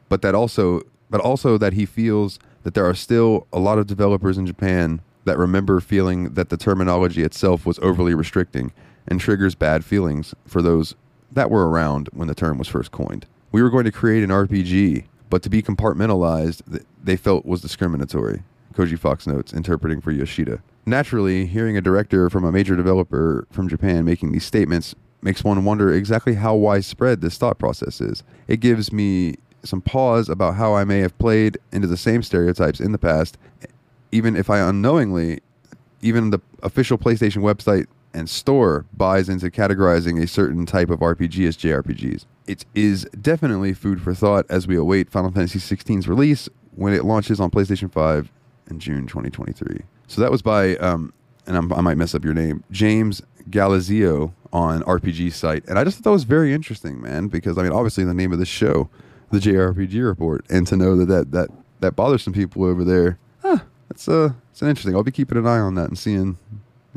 but 0.09 0.23
that 0.23 0.35
also 0.35 0.81
but 1.11 1.21
also 1.21 1.59
that 1.59 1.73
he 1.73 1.85
feels 1.85 2.39
that 2.63 2.75
there 2.75 2.87
are 2.87 2.95
still 2.95 3.47
a 3.53 3.59
lot 3.59 3.79
of 3.79 3.87
developers 3.87 4.39
in 4.39 4.47
Japan 4.47 5.01
that 5.25 5.39
remember 5.39 5.81
feeling 5.81 6.35
that 6.35 6.49
the 6.49 6.57
terminology 6.57 7.23
itself 7.23 7.67
was 7.67 7.79
overly 7.81 8.15
restricting 8.15 8.73
and 9.07 9.21
triggers 9.21 9.55
bad 9.55 9.85
feelings 9.85 10.35
for 10.47 10.63
those 10.63 10.95
that 11.33 11.51
were 11.51 11.69
around 11.69 12.09
when 12.13 12.29
the 12.29 12.35
term 12.35 12.59
was 12.59 12.69
first 12.69 12.91
coined. 12.91 13.27
We 13.53 13.63
were 13.63 13.71
going 13.71 13.85
to 13.85 13.93
create 13.93 14.23
an 14.23 14.31
RPG, 14.31 15.05
but 15.29 15.43
to 15.43 15.51
be 15.51 15.63
compartmentalized, 15.63 16.85
they 17.03 17.17
felt 17.17 17.45
was 17.45 17.61
discriminatory. 17.61 18.43
Koji 18.75 18.99
Fox 18.99 19.27
notes, 19.27 19.53
interpreting 19.53 20.01
for 20.01 20.13
Yoshida. 20.13 20.63
Naturally, 20.87 21.47
hearing 21.47 21.77
a 21.77 21.81
director 21.81 22.31
from 22.31 22.45
a 22.45 22.53
major 22.53 22.77
developer 22.77 23.47
from 23.51 23.69
Japan 23.69 24.05
making 24.05 24.33
these 24.33 24.45
statements 24.45 24.95
makes 25.23 25.45
one 25.45 25.65
wonder 25.65 25.93
exactly 25.93 26.35
how 26.35 26.55
widespread 26.55 27.21
this 27.21 27.37
thought 27.37 27.59
process 27.59 28.01
is. 28.01 28.23
It 28.49 28.61
gives 28.61 28.93
me 28.93 29.37
some 29.63 29.81
pause 29.81 30.29
about 30.29 30.55
how 30.55 30.75
I 30.75 30.85
may 30.85 31.01
have 31.01 31.17
played 31.19 31.59
into 31.73 31.87
the 31.87 31.97
same 31.97 32.23
stereotypes 32.23 32.81
in 32.81 32.93
the 32.93 32.99
past 32.99 33.37
even 34.13 34.37
if 34.37 34.51
I 34.51 34.59
unknowingly, 34.59 35.41
even 36.03 36.31
the 36.31 36.41
official 36.63 36.99
PlayStation 36.99 37.39
website 37.39 37.87
and 38.13 38.29
store 38.29 38.87
buys 38.93 39.29
into 39.29 39.51
categorizing 39.51 40.23
a 40.23 40.27
certain 40.27 40.67
type 40.67 40.91
of 40.91 41.01
RPG 41.01 41.47
as 41.47 41.57
JRPGs. 41.57 42.25
It 42.47 42.65
is 42.75 43.05
definitely 43.21 43.73
food 43.73 44.03
for 44.03 44.15
thought 44.15 44.47
as 44.49 44.67
we 44.67 44.77
await 44.77 45.11
Final 45.11 45.31
Fantasy 45.31 45.59
XVI's 45.61 46.09
release 46.09 46.49
when 46.75 46.93
it 46.93 47.05
launches 47.05 47.39
on 47.39 47.51
PlayStation 47.51 47.93
5 47.93 48.31
in 48.69 48.81
June 48.81 49.07
2023. 49.07 49.83
So 50.09 50.21
that 50.21 50.31
was 50.31 50.43
by, 50.43 50.77
um, 50.77 51.13
and 51.47 51.57
I'm, 51.57 51.73
i 51.73 51.81
might 51.81 51.97
mess 51.97 52.15
up 52.15 52.25
your 52.25 52.35
name, 52.35 52.65
James 52.73 53.23
Galizio 53.49 54.33
on 54.53 54.83
RPG 54.83 55.33
site. 55.33 55.65
And 55.69 55.79
I 55.79 55.85
just 55.85 55.99
thought 55.99 56.05
that 56.05 56.11
was 56.11 56.25
very 56.25 56.53
interesting, 56.53 57.01
man, 57.01 57.29
because 57.29 57.59
I 57.59 57.63
mean, 57.63 57.73
obviously 57.73 58.03
the 58.03 58.15
name 58.15 58.33
of 58.33 58.41
this 58.41 58.49
show, 58.49 58.89
the 59.31 59.39
JRPG 59.39 60.05
report, 60.05 60.45
and 60.51 60.67
to 60.67 60.77
know 60.77 60.97
that 60.97 61.07
that, 61.07 61.31
that, 61.33 61.49
that 61.81 61.97
bothers 61.97 62.23
some 62.23 62.33
people 62.33 62.65
over 62.65 62.85
there 62.85 63.19
that's 63.91 64.09
uh 64.09 64.33
it's 64.51 64.63
interesting. 64.63 64.95
I'll 64.95 65.03
be 65.03 65.11
keeping 65.11 65.37
an 65.37 65.47
eye 65.47 65.59
on 65.59 65.75
that 65.75 65.89
and 65.89 65.99
seeing 65.99 66.39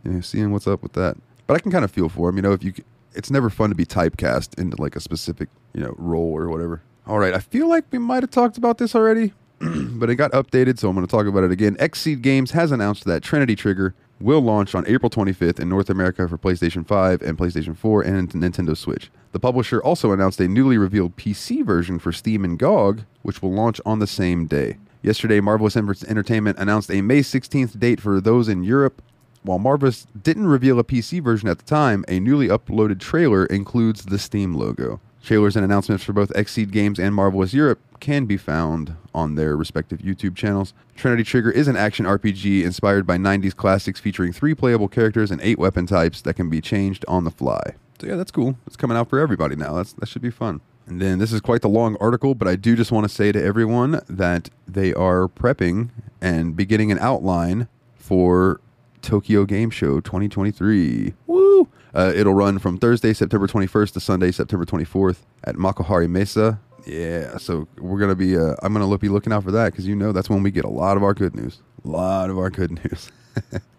you 0.04 0.12
know, 0.12 0.22
seeing 0.22 0.52
what's 0.52 0.68
up 0.68 0.84
with 0.84 0.94
that. 0.94 1.18
But 1.48 1.56
I 1.56 1.60
can 1.60 1.72
kind 1.72 1.84
of 1.84 1.92
feel 1.92 2.08
for 2.08 2.30
him. 2.30 2.38
You 2.38 2.44
know, 2.44 2.54
if 2.54 2.64
you, 2.64 2.74
it's 3.14 3.32
never 3.32 3.50
fun 3.50 3.70
to 3.70 3.76
be 3.76 3.86
typecast 3.86 4.58
into 4.60 4.82
like 4.82 4.96
a 4.96 5.00
specific 5.00 5.50
you 5.74 5.82
know 5.82 5.96
role 5.98 6.38
or 6.38 6.50
whatever. 6.50 6.82
All 7.06 7.20
right, 7.20 7.34
I 7.34 7.40
feel 7.40 7.68
like 7.68 7.86
we 7.92 7.98
might 7.98 8.24
have 8.24 8.32
talked 8.32 8.58
about 8.58 8.78
this 8.78 8.96
already, 8.96 9.34
but 9.60 10.10
it 10.10 10.16
got 10.16 10.32
updated, 10.32 10.80
so 10.80 10.88
I'm 10.88 10.96
going 10.96 11.06
to 11.06 11.12
talk 11.12 11.26
about 11.26 11.44
it 11.44 11.52
again. 11.52 11.76
Xseed 11.78 12.22
Games 12.22 12.52
has 12.52 12.72
announced 12.72 13.04
that 13.06 13.24
Trinity 13.24 13.56
Trigger 13.56 13.94
will 14.20 14.42
launch 14.42 14.76
on 14.76 14.88
April 14.88 15.10
25th 15.10 15.60
in 15.60 15.70
North 15.70 15.90
America 15.90 16.28
for 16.28 16.38
PlayStation 16.38 16.86
5 16.86 17.22
and 17.22 17.38
PlayStation 17.38 17.76
4 17.76 18.02
and 18.04 18.30
Nintendo 18.32 18.76
Switch. 18.78 19.12
The 19.32 19.40
publisher 19.40 19.82
also 19.82 20.12
announced 20.12 20.40
a 20.40 20.48
newly 20.48 20.78
revealed 20.78 21.18
PC 21.18 21.66
version 21.66 22.00
for 22.00 22.12
Steam 22.12 22.46
and 22.46 22.58
GOG, 22.58 23.04
which 23.24 23.42
will 23.42 23.52
launch 23.52 23.82
on 23.86 24.00
the 24.00 24.08
same 24.08 24.46
day. 24.46 24.78
Yesterday, 25.02 25.42
Marvelous 25.42 25.76
Entertainment 25.76 26.58
announced 26.60 26.90
a 26.90 27.02
May 27.02 27.20
16th 27.20 27.78
date 27.78 28.00
for 28.00 28.22
those 28.22 28.48
in 28.48 28.64
Europe. 28.64 29.02
While 29.42 29.60
Marvelous 29.60 30.08
didn't 30.22 30.48
reveal 30.48 30.80
a 30.80 30.84
PC 30.86 31.22
version 31.22 31.50
at 31.50 31.58
the 31.58 31.66
time, 31.66 32.06
a 32.08 32.22
newly 32.22 32.48
uploaded 32.48 33.02
trailer 33.02 33.46
includes 33.48 34.06
the 34.06 34.18
Steam 34.18 34.54
logo. 34.54 35.02
Trailers 35.24 35.56
and 35.56 35.64
announcements 35.64 36.04
for 36.04 36.12
both 36.12 36.34
Xseed 36.34 36.70
Games 36.72 37.00
and 37.00 37.16
Marvelous 37.16 37.54
Europe 37.54 37.80
can 38.02 38.26
be 38.26 38.36
found 38.36 38.98
on 39.16 39.36
their 39.36 39.56
respective 39.56 40.00
YouTube 40.00 40.36
channels. 40.36 40.74
Trinity 40.98 41.24
Trigger 41.24 41.50
is 41.50 41.70
an 41.70 41.78
action 41.78 42.06
RPG 42.06 42.64
inspired 42.64 43.08
by 43.08 43.16
90s 43.16 43.56
classics 43.56 44.02
featuring 44.02 44.34
three 44.34 44.54
playable 44.54 44.90
characters 44.90 45.32
and 45.32 45.40
eight 45.42 45.58
weapon 45.58 45.86
types 45.86 46.22
that 46.24 46.34
can 46.34 46.50
be 46.50 46.60
changed 46.60 47.06
on 47.08 47.24
the 47.24 47.32
fly. 47.32 47.76
So 48.02 48.08
yeah, 48.08 48.18
that's 48.18 48.32
cool. 48.32 48.58
It's 48.68 48.76
coming 48.76 48.98
out 48.98 49.10
for 49.10 49.18
everybody 49.18 49.56
now. 49.56 49.76
That's 49.76 49.94
that 49.94 50.10
should 50.10 50.22
be 50.22 50.30
fun. 50.30 50.60
And 50.88 51.02
then 51.02 51.20
this 51.20 51.32
is 51.32 51.40
quite 51.40 51.62
the 51.62 51.70
long 51.70 51.96
article, 52.02 52.36
but 52.36 52.50
I 52.50 52.58
do 52.58 52.76
just 52.76 52.92
want 52.92 53.06
to 53.06 53.10
say 53.10 53.32
to 53.32 53.42
everyone 53.42 54.02
that 54.10 54.50
they 54.68 54.94
are 54.94 55.30
prepping 55.30 55.92
and 56.20 56.58
beginning 56.58 56.92
an 56.92 57.00
outline 57.00 57.70
for 57.96 58.60
Tokyo 59.02 59.46
Game 59.46 59.70
Show 59.70 60.02
2023. 60.02 61.14
Woo! 61.28 61.43
Uh, 61.94 62.12
it'll 62.16 62.34
run 62.34 62.58
from 62.60 62.78
Thursday, 62.78 63.14
September 63.14 63.48
21st 63.48 63.94
to 63.94 64.00
Sunday, 64.00 64.32
September 64.32 64.66
24th 64.66 65.18
at 65.44 65.56
Makuhari 65.56 66.10
Messe. 66.10 66.58
Yeah, 66.86 67.38
so 67.38 67.68
we're 67.78 68.00
gonna 68.00 68.16
be. 68.16 68.38
Uh, 68.38 68.56
I'm 68.62 68.74
gonna 68.74 68.98
be 68.98 69.10
looking 69.10 69.32
out 69.32 69.44
for 69.44 69.52
that 69.52 69.72
because 69.72 69.88
you 69.88 69.96
know 69.96 70.12
that's 70.12 70.30
when 70.30 70.44
we 70.44 70.52
get 70.52 70.66
a 70.66 70.70
lot 70.70 70.98
of 70.98 71.04
our 71.04 71.14
good 71.14 71.36
news. 71.36 71.62
A 71.86 71.88
lot 71.88 72.30
of 72.30 72.38
our 72.38 72.50
good 72.50 72.72
news. 72.84 73.10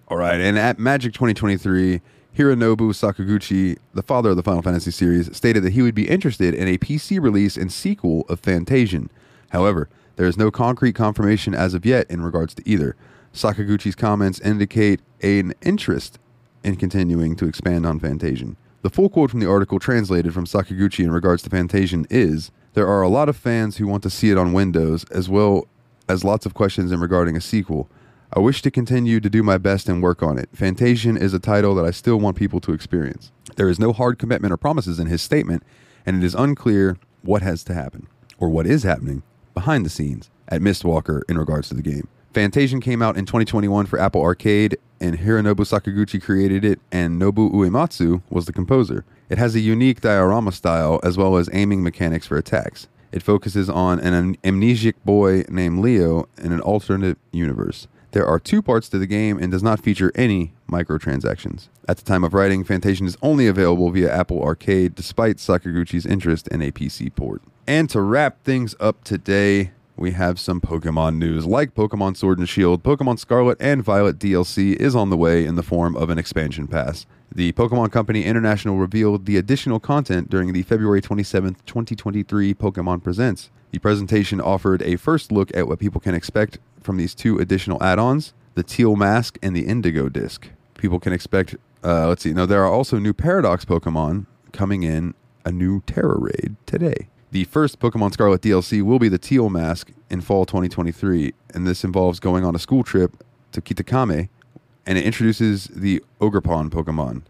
All 0.08 0.16
right, 0.16 0.40
and 0.40 0.58
at 0.58 0.78
Magic 0.78 1.12
2023, 1.12 2.00
Hironobu 2.36 2.92
Sakaguchi, 2.92 3.78
the 3.92 4.02
father 4.02 4.30
of 4.30 4.36
the 4.36 4.42
Final 4.42 4.62
Fantasy 4.62 4.90
series, 4.90 5.34
stated 5.36 5.62
that 5.64 5.72
he 5.72 5.82
would 5.82 5.94
be 5.94 6.08
interested 6.08 6.54
in 6.54 6.66
a 6.66 6.78
PC 6.78 7.20
release 7.20 7.56
and 7.56 7.70
sequel 7.72 8.24
of 8.28 8.40
Fantasian. 8.40 9.08
However, 9.50 9.88
there 10.16 10.26
is 10.26 10.38
no 10.38 10.50
concrete 10.50 10.94
confirmation 10.94 11.54
as 11.54 11.74
of 11.74 11.84
yet 11.84 12.10
in 12.10 12.22
regards 12.22 12.54
to 12.54 12.62
either. 12.68 12.96
Sakaguchi's 13.32 13.94
comments 13.94 14.40
indicate 14.40 15.00
an 15.22 15.52
interest 15.62 16.18
in 16.64 16.76
continuing 16.76 17.36
to 17.36 17.46
expand 17.46 17.86
on 17.86 18.00
Fantasian. 18.00 18.56
The 18.82 18.90
full 18.90 19.08
quote 19.08 19.30
from 19.30 19.40
the 19.40 19.48
article 19.48 19.78
translated 19.78 20.34
from 20.34 20.46
Sakaguchi 20.46 21.04
in 21.04 21.12
regards 21.12 21.42
to 21.42 21.50
Fantasian 21.50 22.06
is 22.10 22.50
There 22.72 22.88
are 22.88 23.02
a 23.02 23.08
lot 23.08 23.28
of 23.28 23.36
fans 23.36 23.76
who 23.76 23.86
want 23.86 24.02
to 24.02 24.10
see 24.10 24.30
it 24.30 24.38
on 24.38 24.52
Windows, 24.52 25.04
as 25.10 25.28
well 25.28 25.68
as 26.08 26.24
lots 26.24 26.44
of 26.44 26.54
questions 26.54 26.92
in 26.92 27.00
regarding 27.00 27.36
a 27.36 27.40
sequel. 27.40 27.88
I 28.36 28.40
wish 28.40 28.62
to 28.62 28.70
continue 28.70 29.20
to 29.20 29.30
do 29.30 29.42
my 29.42 29.58
best 29.58 29.88
and 29.88 30.02
work 30.02 30.22
on 30.22 30.38
it. 30.38 30.50
Fantasian 30.54 31.16
is 31.16 31.32
a 31.32 31.38
title 31.38 31.74
that 31.76 31.84
I 31.84 31.92
still 31.92 32.18
want 32.18 32.36
people 32.36 32.60
to 32.60 32.72
experience. 32.72 33.30
There 33.56 33.68
is 33.68 33.78
no 33.78 33.92
hard 33.92 34.18
commitment 34.18 34.52
or 34.52 34.56
promises 34.56 34.98
in 34.98 35.06
his 35.06 35.22
statement, 35.22 35.62
and 36.04 36.22
it 36.22 36.26
is 36.26 36.34
unclear 36.34 36.98
what 37.22 37.42
has 37.42 37.62
to 37.64 37.74
happen 37.74 38.08
or 38.38 38.48
what 38.48 38.66
is 38.66 38.82
happening 38.82 39.22
behind 39.54 39.86
the 39.86 39.90
scenes 39.90 40.30
at 40.48 40.60
Mistwalker 40.60 41.22
in 41.28 41.38
regards 41.38 41.68
to 41.68 41.74
the 41.74 41.82
game. 41.82 42.08
Fantasian 42.34 42.82
came 42.82 43.00
out 43.00 43.16
in 43.16 43.26
2021 43.26 43.86
for 43.86 43.96
Apple 43.98 44.20
Arcade, 44.20 44.76
and 45.00 45.16
Hironobu 45.18 45.60
Sakaguchi 45.60 46.20
created 46.20 46.64
it, 46.64 46.80
and 46.90 47.20
Nobu 47.20 47.52
Uematsu 47.52 48.22
was 48.28 48.46
the 48.46 48.52
composer. 48.52 49.04
It 49.30 49.38
has 49.38 49.54
a 49.54 49.60
unique 49.60 50.00
diorama 50.00 50.50
style 50.50 50.98
as 51.04 51.16
well 51.16 51.36
as 51.36 51.48
aiming 51.52 51.84
mechanics 51.84 52.26
for 52.26 52.36
attacks. 52.36 52.88
It 53.12 53.22
focuses 53.22 53.70
on 53.70 54.00
an 54.00 54.36
amnesiac 54.38 54.94
boy 55.04 55.44
named 55.48 55.78
Leo 55.78 56.28
in 56.36 56.52
an 56.52 56.60
alternate 56.60 57.18
universe. 57.30 57.86
There 58.10 58.26
are 58.26 58.40
two 58.40 58.62
parts 58.62 58.88
to 58.88 58.98
the 58.98 59.06
game 59.06 59.38
and 59.38 59.52
does 59.52 59.62
not 59.62 59.80
feature 59.80 60.10
any 60.16 60.54
microtransactions. 60.68 61.68
At 61.88 61.98
the 61.98 62.04
time 62.04 62.24
of 62.24 62.34
writing, 62.34 62.64
Fantasian 62.64 63.06
is 63.06 63.16
only 63.22 63.46
available 63.46 63.90
via 63.92 64.12
Apple 64.12 64.42
Arcade 64.42 64.96
despite 64.96 65.36
Sakaguchi's 65.36 66.06
interest 66.06 66.48
in 66.48 66.62
a 66.62 66.72
PC 66.72 67.14
port. 67.14 67.42
And 67.66 67.88
to 67.90 68.00
wrap 68.00 68.42
things 68.42 68.74
up 68.80 69.04
today, 69.04 69.70
we 69.96 70.12
have 70.12 70.40
some 70.40 70.60
Pokemon 70.60 71.16
news. 71.16 71.46
Like 71.46 71.74
Pokemon 71.74 72.16
Sword 72.16 72.38
and 72.38 72.48
Shield, 72.48 72.82
Pokemon 72.82 73.18
Scarlet 73.18 73.56
and 73.60 73.82
Violet 73.82 74.18
DLC 74.18 74.74
is 74.76 74.96
on 74.96 75.10
the 75.10 75.16
way 75.16 75.46
in 75.46 75.54
the 75.54 75.62
form 75.62 75.96
of 75.96 76.10
an 76.10 76.18
expansion 76.18 76.66
pass. 76.66 77.06
The 77.32 77.52
Pokemon 77.52 77.92
Company 77.92 78.24
International 78.24 78.76
revealed 78.76 79.26
the 79.26 79.36
additional 79.36 79.80
content 79.80 80.30
during 80.30 80.52
the 80.52 80.62
February 80.62 81.00
27th, 81.00 81.56
2023 81.66 82.54
Pokemon 82.54 83.02
Presents. 83.02 83.50
The 83.70 83.78
presentation 83.78 84.40
offered 84.40 84.82
a 84.82 84.96
first 84.96 85.32
look 85.32 85.54
at 85.56 85.66
what 85.66 85.80
people 85.80 86.00
can 86.00 86.14
expect 86.14 86.58
from 86.80 86.96
these 86.96 87.14
two 87.14 87.38
additional 87.38 87.82
add 87.82 87.98
ons 87.98 88.34
the 88.54 88.62
Teal 88.62 88.94
Mask 88.94 89.36
and 89.42 89.56
the 89.56 89.66
Indigo 89.66 90.08
Disc. 90.08 90.48
People 90.78 91.00
can 91.00 91.12
expect, 91.12 91.56
uh, 91.82 92.06
let's 92.06 92.22
see, 92.22 92.32
now 92.32 92.46
there 92.46 92.62
are 92.64 92.72
also 92.72 93.00
new 93.00 93.12
Paradox 93.12 93.64
Pokemon 93.64 94.26
coming 94.52 94.84
in 94.84 95.14
a 95.44 95.50
new 95.50 95.82
Tera 95.86 96.16
Raid 96.16 96.54
today. 96.66 97.08
The 97.34 97.42
first 97.42 97.80
Pokemon 97.80 98.12
Scarlet 98.12 98.42
DLC 98.42 98.80
will 98.80 99.00
be 99.00 99.08
the 99.08 99.18
Teal 99.18 99.50
Mask 99.50 99.90
in 100.08 100.20
fall 100.20 100.46
2023, 100.46 101.34
and 101.52 101.66
this 101.66 101.82
involves 101.82 102.20
going 102.20 102.44
on 102.44 102.54
a 102.54 102.60
school 102.60 102.84
trip 102.84 103.24
to 103.50 103.60
Kitakami, 103.60 104.28
and 104.86 104.96
it 104.96 105.04
introduces 105.04 105.64
the 105.64 106.00
Ogerpon 106.20 106.70
Pokemon. 106.70 107.22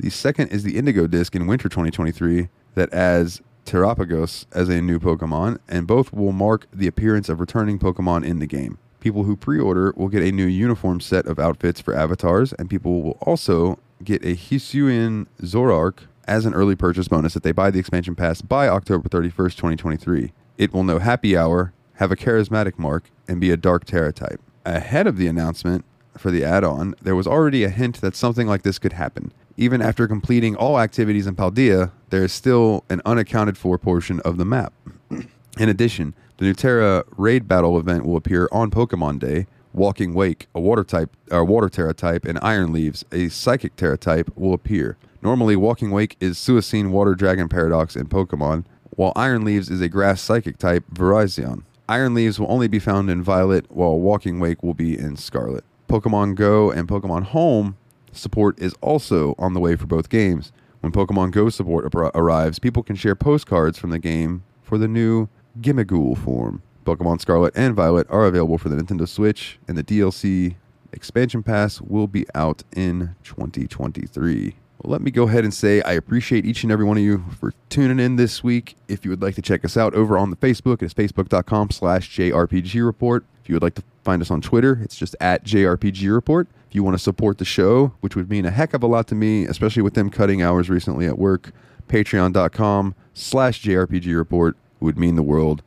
The 0.00 0.10
second 0.10 0.48
is 0.48 0.64
the 0.64 0.76
Indigo 0.76 1.06
Disc 1.06 1.36
in 1.36 1.46
winter 1.46 1.68
2023 1.68 2.48
that 2.74 2.92
adds 2.92 3.40
Terrapagos 3.64 4.46
as 4.50 4.68
a 4.68 4.82
new 4.82 4.98
Pokemon, 4.98 5.60
and 5.68 5.86
both 5.86 6.12
will 6.12 6.32
mark 6.32 6.66
the 6.72 6.88
appearance 6.88 7.28
of 7.28 7.38
returning 7.38 7.78
Pokemon 7.78 8.24
in 8.24 8.40
the 8.40 8.48
game. 8.48 8.78
People 8.98 9.22
who 9.22 9.36
pre 9.36 9.60
order 9.60 9.94
will 9.96 10.08
get 10.08 10.24
a 10.24 10.32
new 10.32 10.44
uniform 10.44 10.98
set 10.98 11.26
of 11.26 11.38
outfits 11.38 11.80
for 11.80 11.94
avatars, 11.94 12.52
and 12.54 12.68
people 12.68 13.00
will 13.00 13.18
also 13.20 13.78
get 14.02 14.24
a 14.24 14.34
Hisuian 14.34 15.28
Zoroark 15.40 16.08
as 16.26 16.46
an 16.46 16.54
early 16.54 16.76
purchase 16.76 17.08
bonus 17.08 17.36
if 17.36 17.42
they 17.42 17.52
buy 17.52 17.70
the 17.70 17.78
expansion 17.78 18.14
pass 18.14 18.42
by 18.42 18.68
October 18.68 19.08
31st, 19.08 19.56
2023. 19.56 20.32
It 20.58 20.72
will 20.72 20.84
know 20.84 20.98
Happy 20.98 21.36
Hour, 21.36 21.72
have 21.94 22.12
a 22.12 22.16
charismatic 22.16 22.78
mark, 22.78 23.04
and 23.28 23.40
be 23.40 23.50
a 23.50 23.56
Dark 23.56 23.84
Tera 23.84 24.12
type. 24.12 24.40
Ahead 24.64 25.06
of 25.06 25.16
the 25.16 25.26
announcement 25.26 25.84
for 26.16 26.30
the 26.30 26.44
add 26.44 26.64
on, 26.64 26.94
there 27.02 27.16
was 27.16 27.26
already 27.26 27.64
a 27.64 27.68
hint 27.68 28.00
that 28.00 28.14
something 28.14 28.46
like 28.46 28.62
this 28.62 28.78
could 28.78 28.92
happen. 28.92 29.32
Even 29.56 29.82
after 29.82 30.08
completing 30.08 30.56
all 30.56 30.78
activities 30.78 31.26
in 31.26 31.36
Paldea, 31.36 31.90
there 32.10 32.24
is 32.24 32.32
still 32.32 32.84
an 32.88 33.02
unaccounted 33.04 33.58
for 33.58 33.78
portion 33.78 34.20
of 34.20 34.38
the 34.38 34.44
map. 34.44 34.72
in 35.58 35.68
addition, 35.68 36.14
the 36.38 36.46
Nuterra 36.46 37.04
raid 37.16 37.46
battle 37.46 37.78
event 37.78 38.04
will 38.04 38.16
appear 38.16 38.48
on 38.52 38.70
Pokemon 38.70 39.18
Day. 39.18 39.46
Walking 39.74 40.12
Wake, 40.12 40.48
a 40.54 40.60
water 40.60 40.84
type, 40.84 41.16
or 41.30 41.46
water 41.46 41.70
Tera 41.70 41.94
type, 41.94 42.26
and 42.26 42.38
Iron 42.42 42.74
Leaves, 42.74 43.06
a 43.10 43.30
psychic 43.30 43.74
Tera 43.74 43.96
type, 43.96 44.30
will 44.36 44.52
appear. 44.52 44.98
Normally, 45.22 45.54
Walking 45.54 45.92
Wake 45.92 46.16
is 46.18 46.36
Suicune 46.36 46.90
Water 46.90 47.14
Dragon 47.14 47.48
Paradox 47.48 47.94
in 47.94 48.08
Pokemon, 48.08 48.64
while 48.90 49.12
Iron 49.14 49.44
Leaves 49.44 49.70
is 49.70 49.80
a 49.80 49.88
grass 49.88 50.20
psychic 50.20 50.58
type 50.58 50.84
Virizion. 50.92 51.62
Iron 51.88 52.14
Leaves 52.14 52.40
will 52.40 52.50
only 52.50 52.66
be 52.66 52.80
found 52.80 53.08
in 53.08 53.22
Violet, 53.22 53.66
while 53.70 54.00
Walking 54.00 54.40
Wake 54.40 54.64
will 54.64 54.74
be 54.74 54.98
in 54.98 55.16
Scarlet. 55.16 55.62
Pokemon 55.88 56.34
Go 56.34 56.72
and 56.72 56.88
Pokemon 56.88 57.24
Home 57.26 57.76
support 58.10 58.58
is 58.58 58.74
also 58.80 59.36
on 59.38 59.54
the 59.54 59.60
way 59.60 59.76
for 59.76 59.86
both 59.86 60.08
games. 60.08 60.50
When 60.80 60.90
Pokemon 60.90 61.30
Go 61.30 61.48
support 61.50 61.94
ar- 61.94 62.10
arrives, 62.16 62.58
people 62.58 62.82
can 62.82 62.96
share 62.96 63.14
postcards 63.14 63.78
from 63.78 63.90
the 63.90 64.00
game 64.00 64.42
for 64.60 64.76
the 64.76 64.88
new 64.88 65.28
Gimmighoul 65.60 66.18
form. 66.18 66.62
Pokemon 66.84 67.20
Scarlet 67.20 67.52
and 67.54 67.76
Violet 67.76 68.08
are 68.10 68.26
available 68.26 68.58
for 68.58 68.68
the 68.68 68.76
Nintendo 68.76 69.06
Switch, 69.06 69.60
and 69.68 69.78
the 69.78 69.84
DLC 69.84 70.56
expansion 70.92 71.44
pass 71.44 71.80
will 71.80 72.08
be 72.08 72.26
out 72.34 72.64
in 72.74 73.14
2023. 73.22 74.56
Let 74.84 75.00
me 75.00 75.12
go 75.12 75.28
ahead 75.28 75.44
and 75.44 75.54
say 75.54 75.80
I 75.82 75.92
appreciate 75.92 76.44
each 76.44 76.64
and 76.64 76.72
every 76.72 76.84
one 76.84 76.96
of 76.96 77.04
you 77.04 77.24
for 77.38 77.54
tuning 77.68 78.00
in 78.00 78.16
this 78.16 78.42
week. 78.42 78.76
If 78.88 79.04
you 79.04 79.10
would 79.10 79.22
like 79.22 79.36
to 79.36 79.42
check 79.42 79.64
us 79.64 79.76
out 79.76 79.94
over 79.94 80.18
on 80.18 80.30
the 80.30 80.36
Facebook, 80.36 80.82
it's 80.82 80.92
facebook.com 80.92 81.70
slash 81.70 82.10
JRPG 82.16 82.84
Report. 82.84 83.24
If 83.42 83.48
you 83.48 83.54
would 83.54 83.62
like 83.62 83.76
to 83.76 83.82
find 84.02 84.20
us 84.20 84.30
on 84.30 84.40
Twitter, 84.40 84.80
it's 84.82 84.96
just 84.96 85.14
at 85.20 85.44
JRPG 85.44 86.12
Report. 86.12 86.48
If 86.68 86.74
you 86.74 86.82
want 86.82 86.94
to 86.94 87.02
support 87.02 87.38
the 87.38 87.44
show, 87.44 87.92
which 88.00 88.16
would 88.16 88.28
mean 88.28 88.44
a 88.44 88.50
heck 88.50 88.74
of 88.74 88.82
a 88.82 88.86
lot 88.88 89.06
to 89.08 89.14
me, 89.14 89.44
especially 89.44 89.82
with 89.82 89.94
them 89.94 90.10
cutting 90.10 90.42
hours 90.42 90.68
recently 90.68 91.06
at 91.06 91.16
work, 91.18 91.52
patreon.com 91.86 92.94
slash 93.14 93.62
JRPG 93.62 94.16
Report 94.16 94.56
would 94.80 94.98
mean 94.98 95.14
the 95.14 95.22
world. 95.22 95.62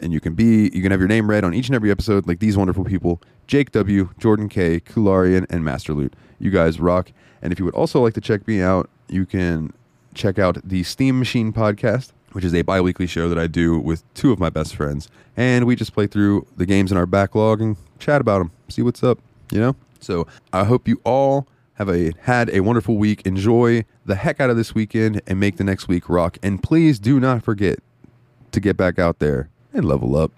And 0.00 0.12
you 0.12 0.20
can 0.20 0.34
be, 0.34 0.70
you 0.72 0.80
can 0.80 0.90
have 0.90 1.00
your 1.00 1.08
name 1.08 1.28
read 1.28 1.44
on 1.44 1.52
each 1.52 1.66
and 1.68 1.74
every 1.76 1.90
episode 1.90 2.26
like 2.26 2.38
these 2.38 2.56
wonderful 2.56 2.84
people 2.84 3.20
Jake 3.46 3.72
W., 3.72 4.10
Jordan 4.18 4.48
K., 4.48 4.80
Kularian, 4.80 5.46
and 5.50 5.64
Master 5.64 5.94
Loot. 5.94 6.14
You 6.38 6.50
guys 6.50 6.80
rock. 6.80 7.12
And 7.42 7.52
if 7.52 7.58
you 7.58 7.64
would 7.64 7.74
also 7.74 8.00
like 8.00 8.14
to 8.14 8.20
check 8.20 8.46
me 8.48 8.60
out, 8.60 8.88
you 9.08 9.26
can 9.26 9.72
check 10.14 10.38
out 10.38 10.58
the 10.64 10.82
Steam 10.82 11.18
Machine 11.18 11.52
podcast, 11.52 12.12
which 12.32 12.44
is 12.44 12.54
a 12.54 12.62
bi 12.62 12.80
weekly 12.80 13.06
show 13.06 13.28
that 13.28 13.38
I 13.38 13.46
do 13.46 13.78
with 13.78 14.02
two 14.14 14.32
of 14.32 14.38
my 14.38 14.50
best 14.50 14.74
friends. 14.74 15.08
And 15.36 15.66
we 15.66 15.76
just 15.76 15.92
play 15.92 16.06
through 16.06 16.46
the 16.56 16.66
games 16.66 16.90
in 16.90 16.98
our 16.98 17.06
backlog 17.06 17.60
and 17.60 17.76
chat 17.98 18.20
about 18.20 18.38
them, 18.38 18.50
see 18.68 18.82
what's 18.82 19.02
up, 19.02 19.18
you 19.50 19.60
know? 19.60 19.76
So 20.00 20.26
I 20.52 20.64
hope 20.64 20.86
you 20.86 21.00
all 21.04 21.46
have 21.74 21.88
a 21.88 22.12
had 22.20 22.50
a 22.50 22.60
wonderful 22.60 22.96
week. 22.96 23.22
Enjoy 23.26 23.84
the 24.06 24.14
heck 24.14 24.40
out 24.40 24.50
of 24.50 24.56
this 24.56 24.74
weekend 24.74 25.20
and 25.26 25.40
make 25.40 25.56
the 25.56 25.64
next 25.64 25.88
week 25.88 26.08
rock. 26.08 26.38
And 26.42 26.62
please 26.62 26.98
do 26.98 27.18
not 27.18 27.42
forget 27.42 27.80
to 28.52 28.60
get 28.60 28.76
back 28.76 28.98
out 28.98 29.18
there 29.18 29.48
and 29.72 29.84
level 29.84 30.16
up. 30.16 30.30